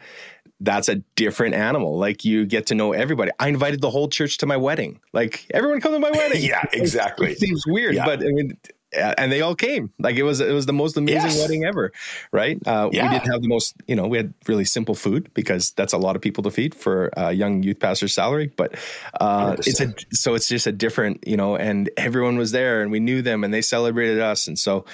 [0.60, 1.97] that's a different animal.
[1.97, 3.32] Like you get to know everybody.
[3.39, 4.99] I invited the whole church to my wedding.
[5.14, 6.41] Like everyone come to my wedding.
[6.43, 7.32] yeah, exactly.
[7.32, 8.05] It seems weird, yeah.
[8.05, 8.57] but I mean,
[8.91, 9.91] and they all came.
[9.99, 11.39] Like it was it was the most amazing yes.
[11.39, 11.91] wedding ever,
[12.32, 12.57] right?
[12.66, 13.03] Uh, yeah.
[13.03, 15.97] We didn't have the most, you know, we had really simple food because that's a
[15.97, 18.51] lot of people to feed for a young youth pastor's salary.
[18.55, 18.76] But
[19.20, 22.91] uh, it's a so it's just a different, you know, and everyone was there and
[22.91, 24.86] we knew them and they celebrated us, and so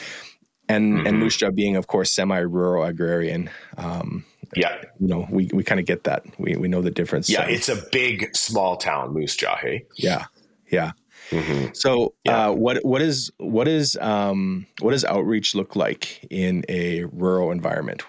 [0.68, 1.08] and mm-hmm.
[1.08, 3.50] and Jaw being, of course, semi-rural agrarian.
[3.78, 4.26] Um,
[4.56, 6.24] yeah, you know, we we kind of get that.
[6.40, 7.30] We we know the difference.
[7.30, 7.52] Yeah, so.
[7.52, 9.58] it's a big small town, Moose Jaw.
[9.58, 9.86] Hey.
[9.96, 10.26] Yeah,
[10.72, 10.92] yeah.
[11.32, 11.74] Mm-hmm.
[11.74, 12.50] So, yeah.
[12.50, 17.52] uh, what what is what is um, what does outreach look like in a rural
[17.52, 18.04] environment?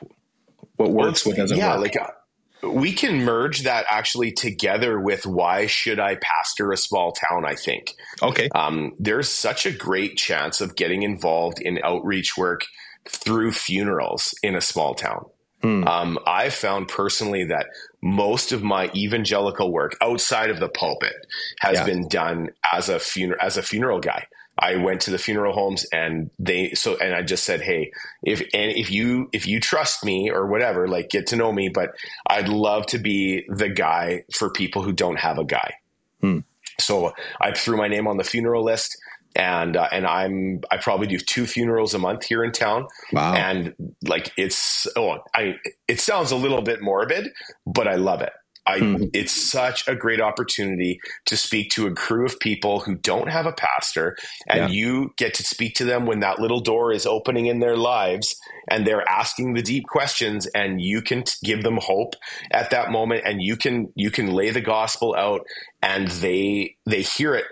[0.77, 1.25] What works?
[1.25, 1.95] Well, what doesn't yeah, work?
[1.95, 7.13] like uh, we can merge that actually together with why should I pastor a small
[7.13, 7.45] town?
[7.47, 7.95] I think.
[8.23, 8.49] Okay.
[8.55, 12.67] Um, there's such a great chance of getting involved in outreach work
[13.09, 15.27] through funerals in a small town.
[15.63, 15.85] Hmm.
[15.89, 17.67] Um, I've found personally that
[18.03, 21.15] most of my evangelical work outside of the pulpit
[21.61, 21.85] has yeah.
[21.85, 24.27] been done as a funeral as a funeral guy.
[24.59, 27.91] I went to the funeral homes and they so and I just said, hey,
[28.23, 31.69] if and if you if you trust me or whatever, like get to know me,
[31.69, 31.95] but
[32.27, 35.75] I'd love to be the guy for people who don't have a guy.
[36.21, 36.41] Hmm.
[36.81, 38.97] So I threw my name on the funeral list
[39.37, 42.87] and uh, and I'm I probably do two funerals a month here in town.
[43.13, 43.35] Wow.
[43.35, 45.57] And like it's oh I
[45.87, 47.29] it sounds a little bit morbid,
[47.67, 48.33] but I love it.
[48.69, 49.05] I, mm-hmm.
[49.13, 53.47] it's such a great opportunity to speak to a crew of people who don't have
[53.47, 54.17] a pastor,
[54.49, 54.69] and yeah.
[54.69, 58.37] you get to speak to them when that little door is opening in their lives,
[58.69, 62.17] and they're asking the deep questions, and you can t- give them hope
[62.51, 65.47] at that moment, and you can you can lay the gospel out,
[65.81, 67.45] and they they hear it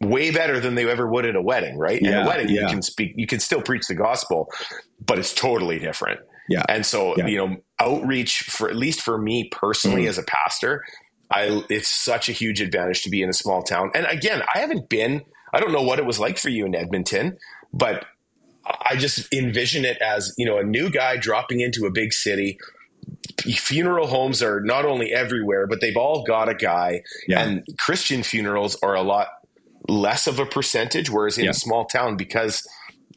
[0.00, 2.00] way better than they ever would at a wedding, right?
[2.02, 2.62] Yeah, at a wedding, yeah.
[2.62, 4.50] you can speak, you can still preach the gospel,
[5.04, 6.20] but it's totally different.
[6.48, 6.62] Yeah.
[6.68, 7.26] And so, yeah.
[7.26, 10.08] you know, outreach for at least for me personally mm.
[10.08, 10.84] as a pastor,
[11.30, 13.90] I it's such a huge advantage to be in a small town.
[13.94, 15.22] And again, I haven't been,
[15.52, 17.38] I don't know what it was like for you in Edmonton,
[17.72, 18.04] but
[18.64, 22.58] I just envision it as, you know, a new guy dropping into a big city.
[23.42, 27.02] Funeral homes are not only everywhere, but they've all got a guy.
[27.28, 27.42] Yeah.
[27.42, 29.28] And Christian funerals are a lot
[29.88, 31.50] less of a percentage, whereas in yeah.
[31.50, 32.66] a small town, because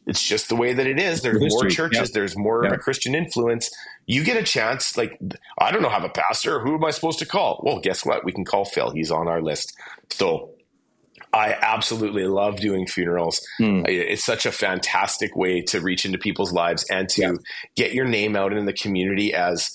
[0.06, 1.22] it's just the way that it is.
[1.22, 2.08] There's more churches.
[2.08, 2.10] Yep.
[2.10, 2.72] There's more yep.
[2.72, 3.70] of a Christian influence.
[4.06, 4.96] You get a chance.
[4.96, 5.18] Like
[5.58, 6.60] I don't know, have a pastor.
[6.60, 7.62] Who am I supposed to call?
[7.64, 8.24] Well, guess what?
[8.24, 8.90] We can call Phil.
[8.90, 9.76] He's on our list.
[10.10, 10.50] So
[11.32, 13.40] I absolutely love doing funerals.
[13.60, 13.86] Mm.
[13.86, 17.32] It's such a fantastic way to reach into people's lives and to yeah.
[17.76, 19.70] get your name out in the community as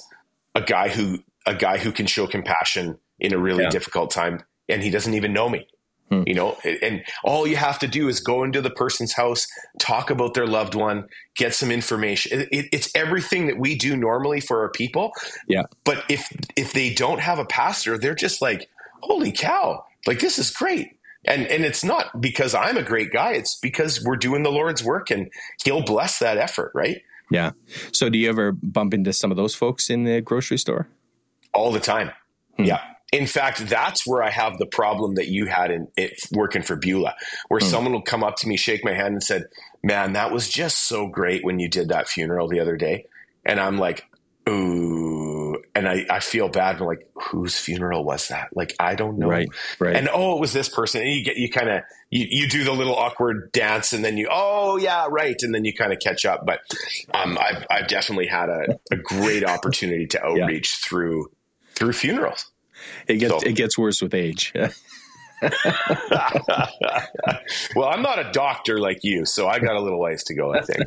[0.54, 4.82] a guy who a guy who can show compassion in a really difficult time and
[4.82, 5.68] he doesn't even know me.
[6.10, 6.22] Hmm.
[6.28, 9.48] You know, and all you have to do is go into the person's house,
[9.80, 12.42] talk about their loved one, get some information.
[12.42, 15.14] It, it, it's everything that we do normally for our people.
[15.48, 15.64] Yeah.
[15.84, 18.70] But if if they don't have a pastor, they're just like,
[19.02, 19.84] "Holy cow!
[20.06, 20.90] Like this is great."
[21.26, 23.32] And and it's not because I'm a great guy.
[23.34, 25.32] It's because we're doing the Lord's work, and
[25.64, 27.02] He'll bless that effort, right?
[27.32, 27.54] Yeah.
[27.92, 30.88] So, do you ever bump into some of those folks in the grocery store?
[31.52, 32.12] All the time.
[32.58, 32.66] Hmm.
[32.66, 32.82] Yeah
[33.16, 36.76] in fact, that's where I have the problem that you had in it working for
[36.76, 37.16] Beulah,
[37.48, 37.64] where mm.
[37.64, 39.46] someone will come up to me, shake my hand, and said,
[39.84, 43.06] "Man, that was just so great when you did that funeral the other day."
[43.46, 44.06] And I'm like,
[44.50, 46.82] "Ooh," and I, I feel bad.
[46.82, 49.30] I'm like, "Whose funeral was that?" Like, I don't know.
[49.30, 49.48] Right.
[49.80, 49.96] Right.
[49.96, 51.02] And oh, it was this person.
[51.02, 54.18] And you get you kind of you, you do the little awkward dance, and then
[54.18, 56.46] you, oh yeah, right, and then you kind of catch up.
[56.46, 56.60] But
[57.14, 60.90] um, I've I've definitely had a, a great opportunity to outreach yeah.
[60.90, 61.32] through
[61.76, 62.52] through funerals.
[63.08, 63.50] It gets so.
[63.50, 64.54] it gets worse with age.
[67.76, 70.54] well, I'm not a doctor like you, so I got a little ways to go.
[70.54, 70.84] I think.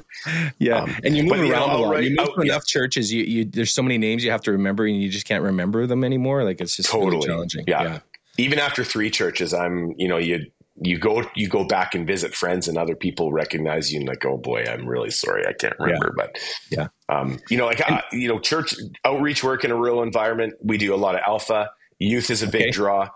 [0.58, 1.92] yeah, um, and you move around know, a lot.
[1.92, 2.80] Right, you move to enough yeah.
[2.80, 3.12] churches.
[3.12, 5.86] You, you there's so many names you have to remember, and you just can't remember
[5.86, 6.44] them anymore.
[6.44, 7.64] Like it's just totally really challenging.
[7.66, 7.82] Yeah.
[7.82, 7.98] yeah.
[8.38, 10.46] Even after three churches, I'm you know you
[10.82, 14.24] you go you go back and visit friends and other people recognize you and like
[14.24, 16.24] oh boy i'm really sorry i can't remember yeah.
[16.24, 16.38] but
[16.70, 18.74] yeah um, you know like and, you know church
[19.04, 21.68] outreach work in a rural environment we do a lot of alpha
[21.98, 22.70] Youth is a big okay.
[22.70, 23.08] draw.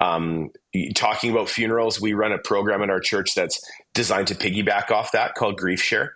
[0.00, 0.50] Um,
[0.94, 3.60] talking about funerals, we run a program in our church that's
[3.92, 6.14] designed to piggyback off that called Grief Share.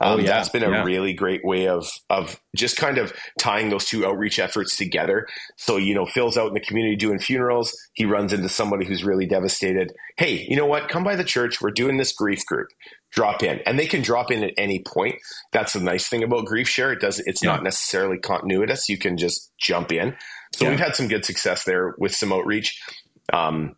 [0.00, 0.28] Oh, um, oh, yeah.
[0.28, 0.84] That's been a yeah.
[0.84, 5.26] really great way of of just kind of tying those two outreach efforts together.
[5.56, 7.76] So you know, Phil's out in the community doing funerals.
[7.92, 9.92] He runs into somebody who's really devastated.
[10.16, 10.88] Hey, you know what?
[10.88, 11.60] Come by the church.
[11.60, 12.68] We're doing this grief group.
[13.12, 15.16] Drop in, and they can drop in at any point.
[15.52, 16.92] That's the nice thing about Grief Share.
[16.92, 17.20] It does.
[17.20, 17.52] It's yeah.
[17.52, 18.88] not necessarily continuous.
[18.88, 20.16] You can just jump in.
[20.58, 20.70] So yeah.
[20.70, 22.80] we've had some good success there with some outreach.
[23.32, 23.76] Um,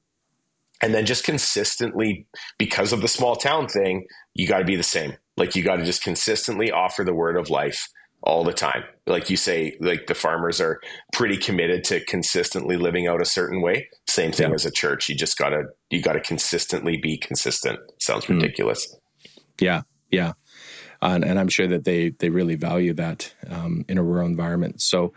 [0.83, 2.27] and then just consistently,
[2.59, 5.15] because of the small town thing, you got to be the same.
[5.37, 7.89] Like you got to just consistently offer the word of life
[8.23, 8.85] all the time.
[9.07, 10.81] Like you say, like the farmers are
[11.13, 13.89] pretty committed to consistently living out a certain way.
[14.09, 14.55] Same thing yeah.
[14.55, 15.09] as a church.
[15.09, 17.79] You just gotta you gotta consistently be consistent.
[18.01, 18.35] Sounds hmm.
[18.35, 18.87] ridiculous.
[18.87, 18.99] Mm.
[19.61, 20.33] Yeah, yeah.
[21.03, 24.81] Uh, and I'm sure that they they really value that um, in a rural environment.
[24.81, 25.13] So,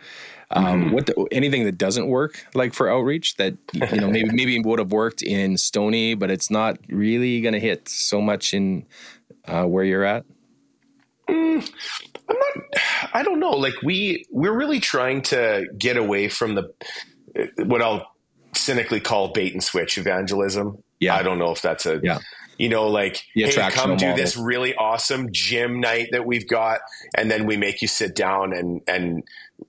[0.51, 0.91] um, mm-hmm.
[0.93, 4.79] what the, anything that doesn't work like for outreach that you know maybe maybe would
[4.79, 8.85] have worked in Stony, but it's not really going to hit so much in
[9.45, 10.25] uh, where you're at.
[11.29, 11.71] Mm,
[12.29, 12.81] I'm not.
[13.13, 13.51] I don't know.
[13.51, 16.73] Like we we're really trying to get away from the
[17.57, 18.07] what I'll
[18.55, 20.83] cynically call bait and switch evangelism.
[20.99, 22.19] Yeah, I don't know if that's a yeah
[22.59, 26.81] you know, like, hey, come do this really awesome gym night that we've got,
[27.15, 29.23] and then we make you sit down and and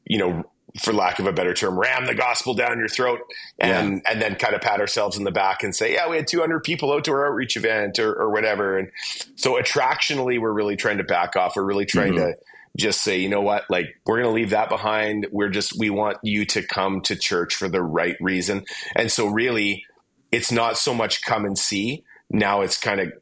[0.04, 0.42] you know,
[0.78, 3.20] for lack of a better term, ram the gospel down your throat,
[3.58, 4.12] and yeah.
[4.12, 6.62] and then kind of pat ourselves in the back and say, yeah, we had 200
[6.62, 8.78] people out to our outreach event or, or whatever.
[8.78, 8.90] And
[9.36, 11.56] so attractionally, we're really trying to back off.
[11.56, 12.32] We're really trying mm-hmm.
[12.32, 12.36] to
[12.76, 15.26] just say, you know what, like we're going to leave that behind.
[15.32, 18.64] We're just, we want you to come to church for the right reason.
[18.94, 19.84] And so really,
[20.30, 23.12] it's not so much come and see now it's kind of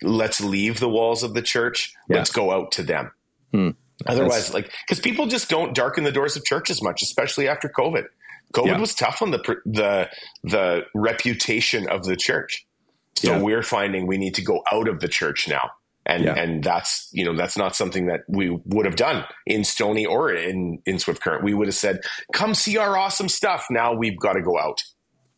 [0.00, 1.94] let's leave the walls of the church.
[2.08, 2.18] Yeah.
[2.18, 3.12] Let's go out to them.
[3.52, 3.70] Hmm.
[4.06, 4.54] Otherwise, That's...
[4.54, 8.06] like because people just don't darken the doors of church as much, especially after COVID.
[8.54, 8.78] COVID yeah.
[8.78, 10.10] was tough on the the
[10.44, 12.66] the reputation of the church.
[13.14, 13.42] So yeah.
[13.42, 15.70] we're finding we need to go out of the church now
[16.04, 16.34] And, yeah.
[16.34, 20.32] and that's, you know, that's not something that we would have done in Stony or
[20.32, 21.44] in, in Swift Current.
[21.44, 22.00] We would have said,
[22.32, 23.66] come see our awesome stuff.
[23.70, 24.82] Now we've got to go out.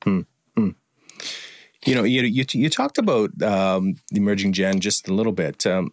[0.02, 0.20] Hmm.
[0.56, 0.70] Hmm.
[1.84, 5.66] You know, you, you, you talked about um, the emerging gen just a little bit.
[5.66, 5.90] Um,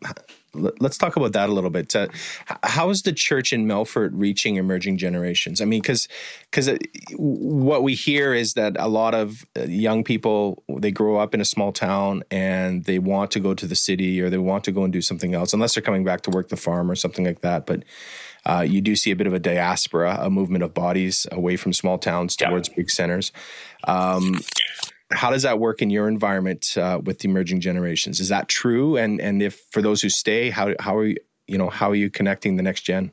[0.53, 1.95] let's talk about that a little bit.
[1.95, 2.07] Uh,
[2.63, 5.61] how is the church in Melfort reaching emerging generations?
[5.61, 6.07] I mean, because
[6.49, 6.77] because uh,
[7.15, 11.41] what we hear is that a lot of uh, young people they grow up in
[11.41, 14.71] a small town and they want to go to the city or they want to
[14.71, 17.25] go and do something else, unless they're coming back to work the farm or something
[17.25, 17.65] like that.
[17.65, 17.83] But
[18.45, 21.73] uh, you do see a bit of a diaspora, a movement of bodies away from
[21.73, 22.75] small towns towards yeah.
[22.75, 23.31] big centers.
[23.85, 24.41] Um,
[25.11, 28.19] how does that work in your environment uh, with the emerging generations?
[28.19, 28.97] Is that true?
[28.97, 31.95] And and if for those who stay, how how are you you know how are
[31.95, 33.11] you connecting the next gen?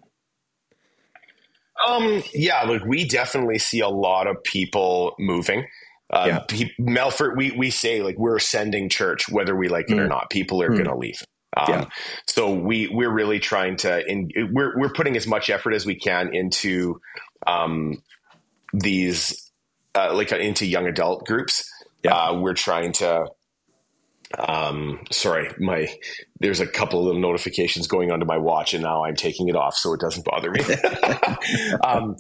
[1.87, 5.67] Um, yeah, look, we definitely see a lot of people moving.
[6.11, 6.39] Uh, yeah.
[6.41, 10.01] Pe- Melfort, we we say like we're sending church, whether we like it mm.
[10.01, 10.31] or not.
[10.31, 10.75] People are mm.
[10.75, 11.23] going to leave.
[11.57, 11.85] Um, yeah.
[12.27, 15.95] So we we're really trying to, in, we're we're putting as much effort as we
[15.95, 17.01] can into
[17.47, 18.03] um,
[18.73, 19.51] these
[19.95, 21.71] uh, like into young adult groups
[22.03, 22.15] yeah.
[22.15, 23.27] Uh, we're trying to
[24.37, 25.89] um sorry my
[26.41, 29.57] there's a couple of little notifications going onto my watch and now i'm taking it
[29.57, 30.61] off so it doesn't bother me
[31.85, 32.15] um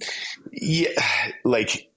[0.52, 0.88] yeah
[1.44, 1.90] like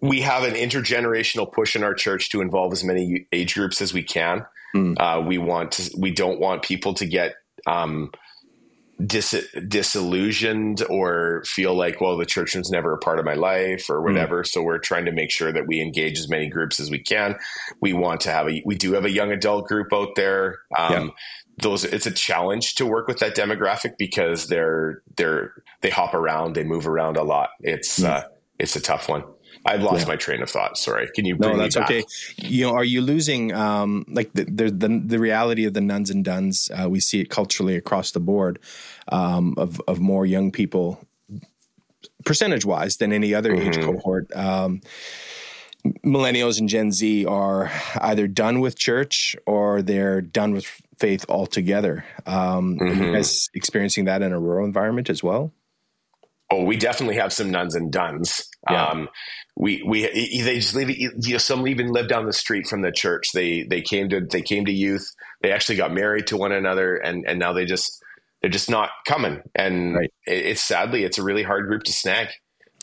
[0.00, 3.92] we have an intergenerational push in our church to involve as many age groups as
[3.92, 4.94] we can mm.
[5.00, 7.34] uh, we want to we don't want people to get
[7.66, 8.12] um
[9.06, 13.88] dis- disillusioned or feel like, well, the church was never a part of my life
[13.88, 14.42] or whatever.
[14.42, 14.46] Mm.
[14.46, 17.36] So we're trying to make sure that we engage as many groups as we can.
[17.80, 20.60] We want to have a, we do have a young adult group out there.
[20.76, 21.08] Um, yeah.
[21.58, 26.54] Those, it's a challenge to work with that demographic because they're, they're, they hop around,
[26.54, 27.50] they move around a lot.
[27.60, 28.06] It's, mm.
[28.06, 28.24] uh,
[28.58, 29.24] it's a tough one.
[29.66, 30.08] I've lost yeah.
[30.08, 30.78] my train of thought.
[30.78, 31.08] Sorry.
[31.14, 31.36] Can you?
[31.36, 32.04] no, that's okay.
[32.36, 36.10] You know, are you losing um, like the, the, the the reality of the nones
[36.10, 36.70] and dones?
[36.70, 38.58] Uh, we see it culturally across the board
[39.08, 41.04] um, of of more young people,
[42.24, 43.68] percentage wise, than any other mm-hmm.
[43.68, 44.34] age cohort.
[44.34, 44.80] Um,
[46.04, 50.66] millennials and Gen Z are either done with church or they're done with
[50.98, 52.04] faith altogether.
[52.26, 53.00] Um, mm-hmm.
[53.00, 55.52] Are you guys experiencing that in a rural environment as well?
[56.50, 58.49] Oh, we definitely have some nones and dones.
[58.68, 58.86] Yeah.
[58.86, 59.08] Um,
[59.56, 62.92] we we they just leave you know some even live down the street from the
[62.92, 63.28] church.
[63.32, 65.06] They they came to they came to youth.
[65.42, 68.04] They actually got married to one another, and and now they just
[68.42, 69.42] they're just not coming.
[69.54, 70.12] And right.
[70.26, 72.28] it, it's sadly it's a really hard group to snag.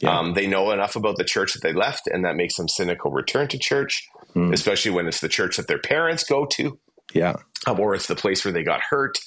[0.01, 0.17] Yeah.
[0.17, 3.11] Um, they know enough about the church that they left, and that makes them cynical
[3.11, 4.53] return to church, mm.
[4.53, 6.79] especially when it's the church that their parents go to.
[7.13, 9.17] Yeah, or it's the place where they got hurt.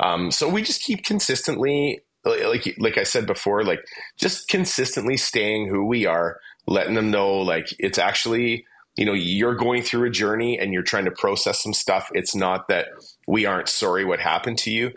[0.00, 3.80] Um, so we just keep consistently like like I said before, like
[4.16, 8.66] just consistently staying who we are, letting them know like it's actually
[8.96, 12.08] you know you're going through a journey and you're trying to process some stuff.
[12.12, 12.88] It's not that
[13.26, 14.92] we aren't sorry what happened to you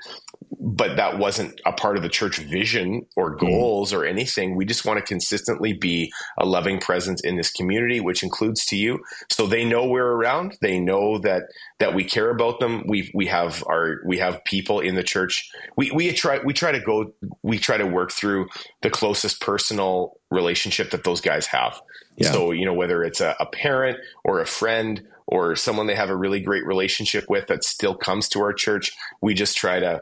[0.64, 3.48] but that wasn't a part of the church vision or mm-hmm.
[3.48, 3.98] goals mm.
[3.98, 4.56] or anything.
[4.56, 8.78] We just want to consistently be a loving presence in this community, which includes to
[8.78, 9.00] you.
[9.32, 10.58] So they know we're around.
[10.62, 11.46] They know that
[11.80, 12.84] that we care about them.
[12.88, 15.50] We we have our we have people in the church.
[15.76, 18.48] We we try we try to go we try to work through
[18.84, 21.82] the closest personal relationship that those guys have.
[22.18, 22.32] Yeah.
[22.32, 26.10] So you know whether it's a, a parent or a friend or someone they have
[26.10, 28.92] a really great relationship with that still comes to our church,
[29.22, 30.02] we just try to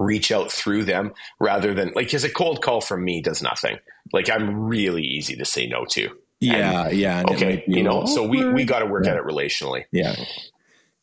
[0.00, 3.78] reach out through them rather than like because a cold call from me does nothing.
[4.12, 6.10] Like I'm really easy to say no to.
[6.40, 7.22] Yeah, and, yeah.
[7.28, 9.12] Okay, you know, so we we got to work yeah.
[9.12, 9.84] at it relationally.
[9.92, 10.16] Yeah,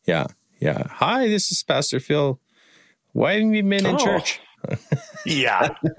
[0.04, 0.26] yeah,
[0.60, 0.88] yeah.
[0.90, 2.40] Hi, this is Pastor Phil.
[3.12, 3.98] Why haven't you been in oh.
[3.98, 4.40] church?
[5.26, 5.74] Yeah.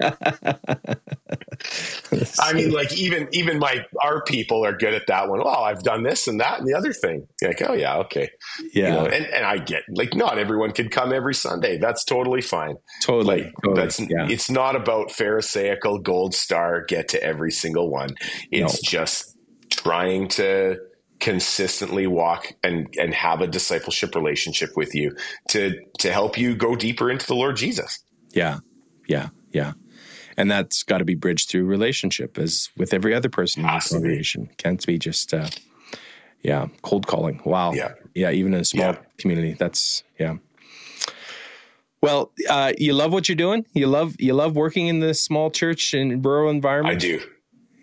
[2.40, 5.40] I mean, like even even my our people are good at that one.
[5.42, 7.26] Oh, I've done this and that and the other thing.
[7.40, 8.30] You're like, oh yeah, okay,
[8.72, 8.88] yeah.
[8.88, 11.78] You know, and and I get like not everyone can come every Sunday.
[11.78, 12.76] That's totally fine.
[13.02, 13.44] Totally.
[13.44, 13.80] Like, totally.
[13.80, 14.28] That's yeah.
[14.28, 18.10] it's not about Pharisaical gold star get to every single one.
[18.50, 18.90] It's no.
[18.90, 19.36] just
[19.70, 20.78] trying to
[21.20, 25.14] consistently walk and and have a discipleship relationship with you
[25.48, 28.02] to to help you go deeper into the Lord Jesus.
[28.32, 28.58] Yeah.
[29.06, 29.28] Yeah.
[29.52, 29.72] Yeah.
[30.36, 33.86] And that's got to be bridged through relationship as with every other person in the
[33.90, 34.48] congregation.
[34.56, 35.48] Can't be just, uh,
[36.42, 37.40] yeah, cold calling.
[37.44, 37.72] Wow.
[37.72, 37.92] Yeah.
[38.14, 38.30] Yeah.
[38.30, 38.98] Even in a small yeah.
[39.18, 40.36] community, that's, yeah.
[42.02, 43.66] Well, uh, you love what you're doing.
[43.74, 46.96] You love you love working in this small church and rural environment.
[46.96, 47.20] I do.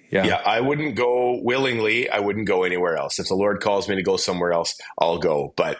[0.10, 0.26] Yeah.
[0.26, 0.42] Yeah.
[0.44, 2.10] I wouldn't go willingly.
[2.10, 3.20] I wouldn't go anywhere else.
[3.20, 5.54] If the Lord calls me to go somewhere else, I'll go.
[5.56, 5.78] But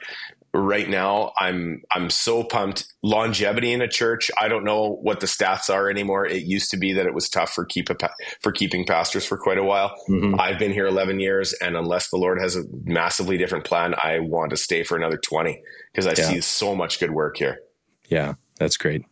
[0.58, 5.28] right now i'm i'm so pumped longevity in a church i don't know what the
[5.28, 7.96] stats are anymore it used to be that it was tough for keep a,
[8.42, 10.40] for keeping pastors for quite a while mm-hmm.
[10.40, 14.20] i've been here 11 years and unless the lord has a massively different plan i
[14.20, 16.30] want to stay for another 20 because i yeah.
[16.30, 17.60] see so much good work here
[18.08, 19.04] Yeah, that's great.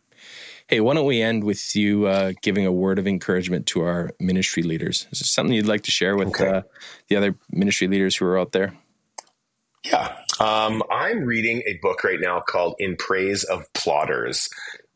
[0.68, 4.10] Hey, why don't we end with you uh, giving a word of encouragement to our
[4.18, 5.06] ministry leaders?
[5.12, 6.48] Is there something you'd like to share with okay.
[6.48, 6.62] uh,
[7.08, 8.76] the other ministry leaders who are out there?
[9.90, 10.16] Yeah.
[10.40, 14.48] Um, I'm reading a book right now called In Praise of Plodders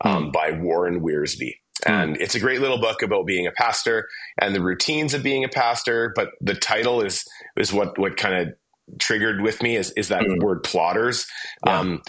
[0.02, 0.32] um, mm.
[0.32, 1.54] by Warren Wiersbe.
[1.84, 1.92] Hmm.
[1.92, 5.44] And it's a great little book about being a pastor and the routines of being
[5.44, 6.12] a pastor.
[6.14, 7.24] But the title is
[7.56, 10.42] is what what kind of triggered with me is is that mm.
[10.42, 11.26] word plodders.
[11.64, 11.78] Yeah.
[11.78, 12.02] Um,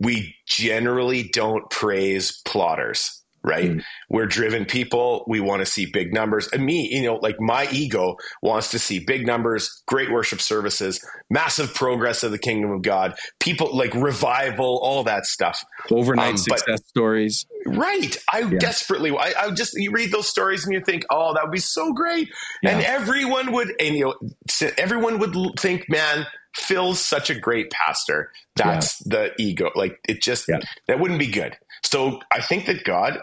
[0.00, 3.18] we generally don't praise plodders
[3.48, 3.70] right?
[3.70, 3.82] Mm.
[4.10, 5.24] We're driven people.
[5.26, 6.48] We want to see big numbers.
[6.52, 11.04] And me, you know, like my ego wants to see big numbers, great worship services,
[11.30, 15.64] massive progress of the kingdom of God, people like revival, all that stuff.
[15.90, 17.46] Overnight um, success but, stories.
[17.66, 18.16] Right.
[18.32, 18.58] I yeah.
[18.58, 21.58] desperately, I, I, just, you read those stories and you think, oh, that would be
[21.58, 22.28] so great.
[22.62, 22.70] Yeah.
[22.70, 24.30] And everyone would, and you know,
[24.76, 28.30] everyone would think, man, Phil's such a great pastor.
[28.56, 29.16] That's yeah.
[29.16, 29.70] the ego.
[29.74, 30.46] Like it just,
[30.86, 31.56] that wouldn't be good.
[31.84, 33.18] So I think that God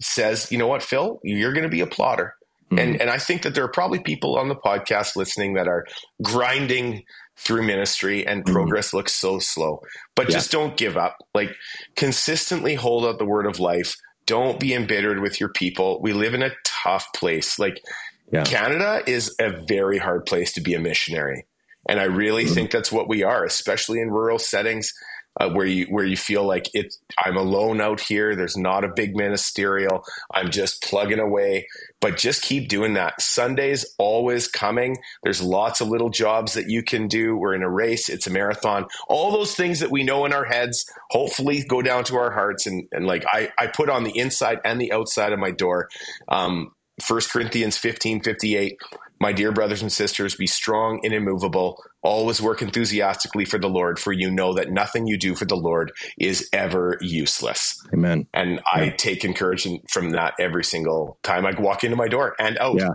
[0.00, 2.34] says, you know what, Phil, you're going to be a plodder.
[2.70, 2.78] Mm-hmm.
[2.78, 5.84] And, and I think that there are probably people on the podcast listening that are
[6.22, 7.04] grinding
[7.36, 8.52] through ministry and mm-hmm.
[8.52, 9.80] progress looks so slow.
[10.14, 10.34] But yeah.
[10.34, 11.16] just don't give up.
[11.34, 11.54] Like
[11.96, 13.96] consistently hold out the word of life.
[14.26, 16.00] Don't be embittered with your people.
[16.00, 17.58] We live in a tough place.
[17.58, 17.82] Like
[18.30, 18.44] yeah.
[18.44, 21.46] Canada is a very hard place to be a missionary.
[21.88, 22.54] And I really mm-hmm.
[22.54, 24.92] think that's what we are, especially in rural settings
[25.38, 28.34] uh, where you where you feel like it I'm alone out here.
[28.34, 30.04] There's not a big ministerial.
[30.32, 31.68] I'm just plugging away.
[32.00, 33.20] But just keep doing that.
[33.20, 34.96] Sunday's always coming.
[35.22, 37.36] There's lots of little jobs that you can do.
[37.36, 38.08] We're in a race.
[38.08, 38.86] It's a marathon.
[39.08, 42.66] All those things that we know in our heads hopefully go down to our hearts.
[42.66, 45.88] And and like I I put on the inside and the outside of my door
[46.28, 46.72] um
[47.08, 48.78] 1 Corinthians 15 58
[49.20, 51.82] my dear brothers and sisters, be strong and immovable.
[52.02, 55.56] Always work enthusiastically for the Lord, for you know that nothing you do for the
[55.56, 57.78] Lord is ever useless.
[57.92, 58.26] Amen.
[58.32, 62.56] And I take encouragement from that every single time I walk into my door and
[62.58, 62.76] out.
[62.78, 62.94] Yeah.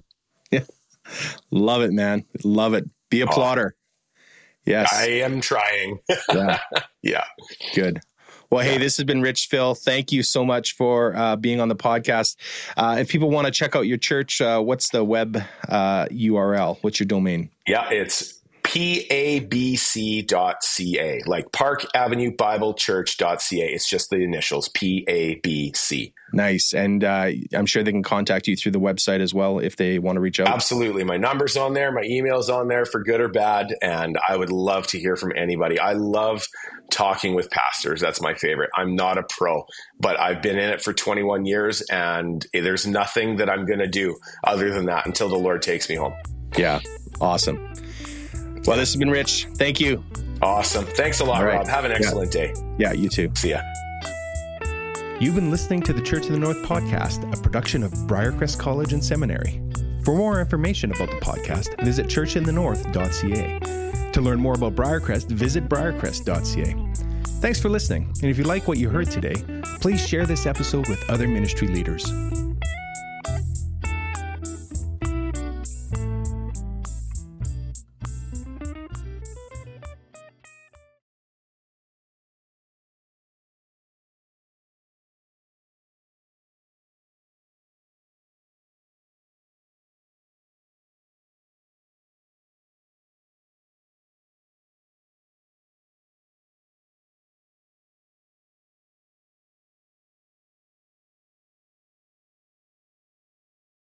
[0.52, 0.64] Yeah.
[1.52, 2.26] Love it, man.
[2.44, 2.86] Love it.
[3.10, 3.76] Be a oh, plodder.
[4.66, 4.92] Yes.
[4.92, 6.00] I am trying.
[6.34, 6.60] yeah.
[7.04, 7.26] yeah.
[7.76, 8.00] Good.
[8.50, 9.76] Well, hey, this has been Rich Phil.
[9.76, 12.36] Thank you so much for uh, being on the podcast.
[12.78, 16.72] Uh, if people want to check out your church, uh, what's the web URL?
[16.72, 17.50] Uh, what's your domain?
[17.68, 18.42] Yeah, it's
[18.76, 20.32] pabc.ca,
[21.26, 23.38] like Park Avenue Bible Church.ca.
[23.74, 26.12] It's just the initials, PABC.
[26.34, 26.74] Nice.
[26.74, 29.98] And uh, I'm sure they can contact you through the website as well if they
[29.98, 30.50] want to reach out.
[30.50, 31.06] Absolutely.
[31.06, 33.74] My number's on there, my email's on there for good or bad.
[33.82, 35.80] And I would love to hear from anybody.
[35.80, 36.46] I love
[36.92, 38.02] talking with pastors.
[38.02, 38.72] That's my favorite.
[38.76, 39.66] I'm not a pro,
[40.02, 43.88] but I've been in it for 21 years and there's nothing that I'm going to
[43.88, 46.16] do other than that until the Lord takes me home.
[46.58, 46.82] Yeah.
[47.22, 47.74] Awesome.
[48.68, 49.48] Well, this has been Rich.
[49.56, 50.04] Thank you.
[50.42, 50.86] Awesome.
[50.86, 51.58] Thanks a lot, right.
[51.58, 51.68] Rob.
[51.68, 52.42] Have an excellent yeah.
[52.42, 52.54] day.
[52.78, 53.32] Yeah, you too.
[53.36, 53.62] See ya.
[55.20, 58.92] You've been listening to the Church of the North podcast, a production of Briarcrest College
[58.92, 59.62] and Seminary.
[60.04, 64.12] For more information about the podcast, visit churchinthenorth.ca.
[64.12, 66.76] To learn more about Briarcrest, visit briarcrest.ca.
[67.40, 69.36] Thanks for listening, and if you like what you heard today,
[69.80, 72.06] please share this episode with other ministry leaders.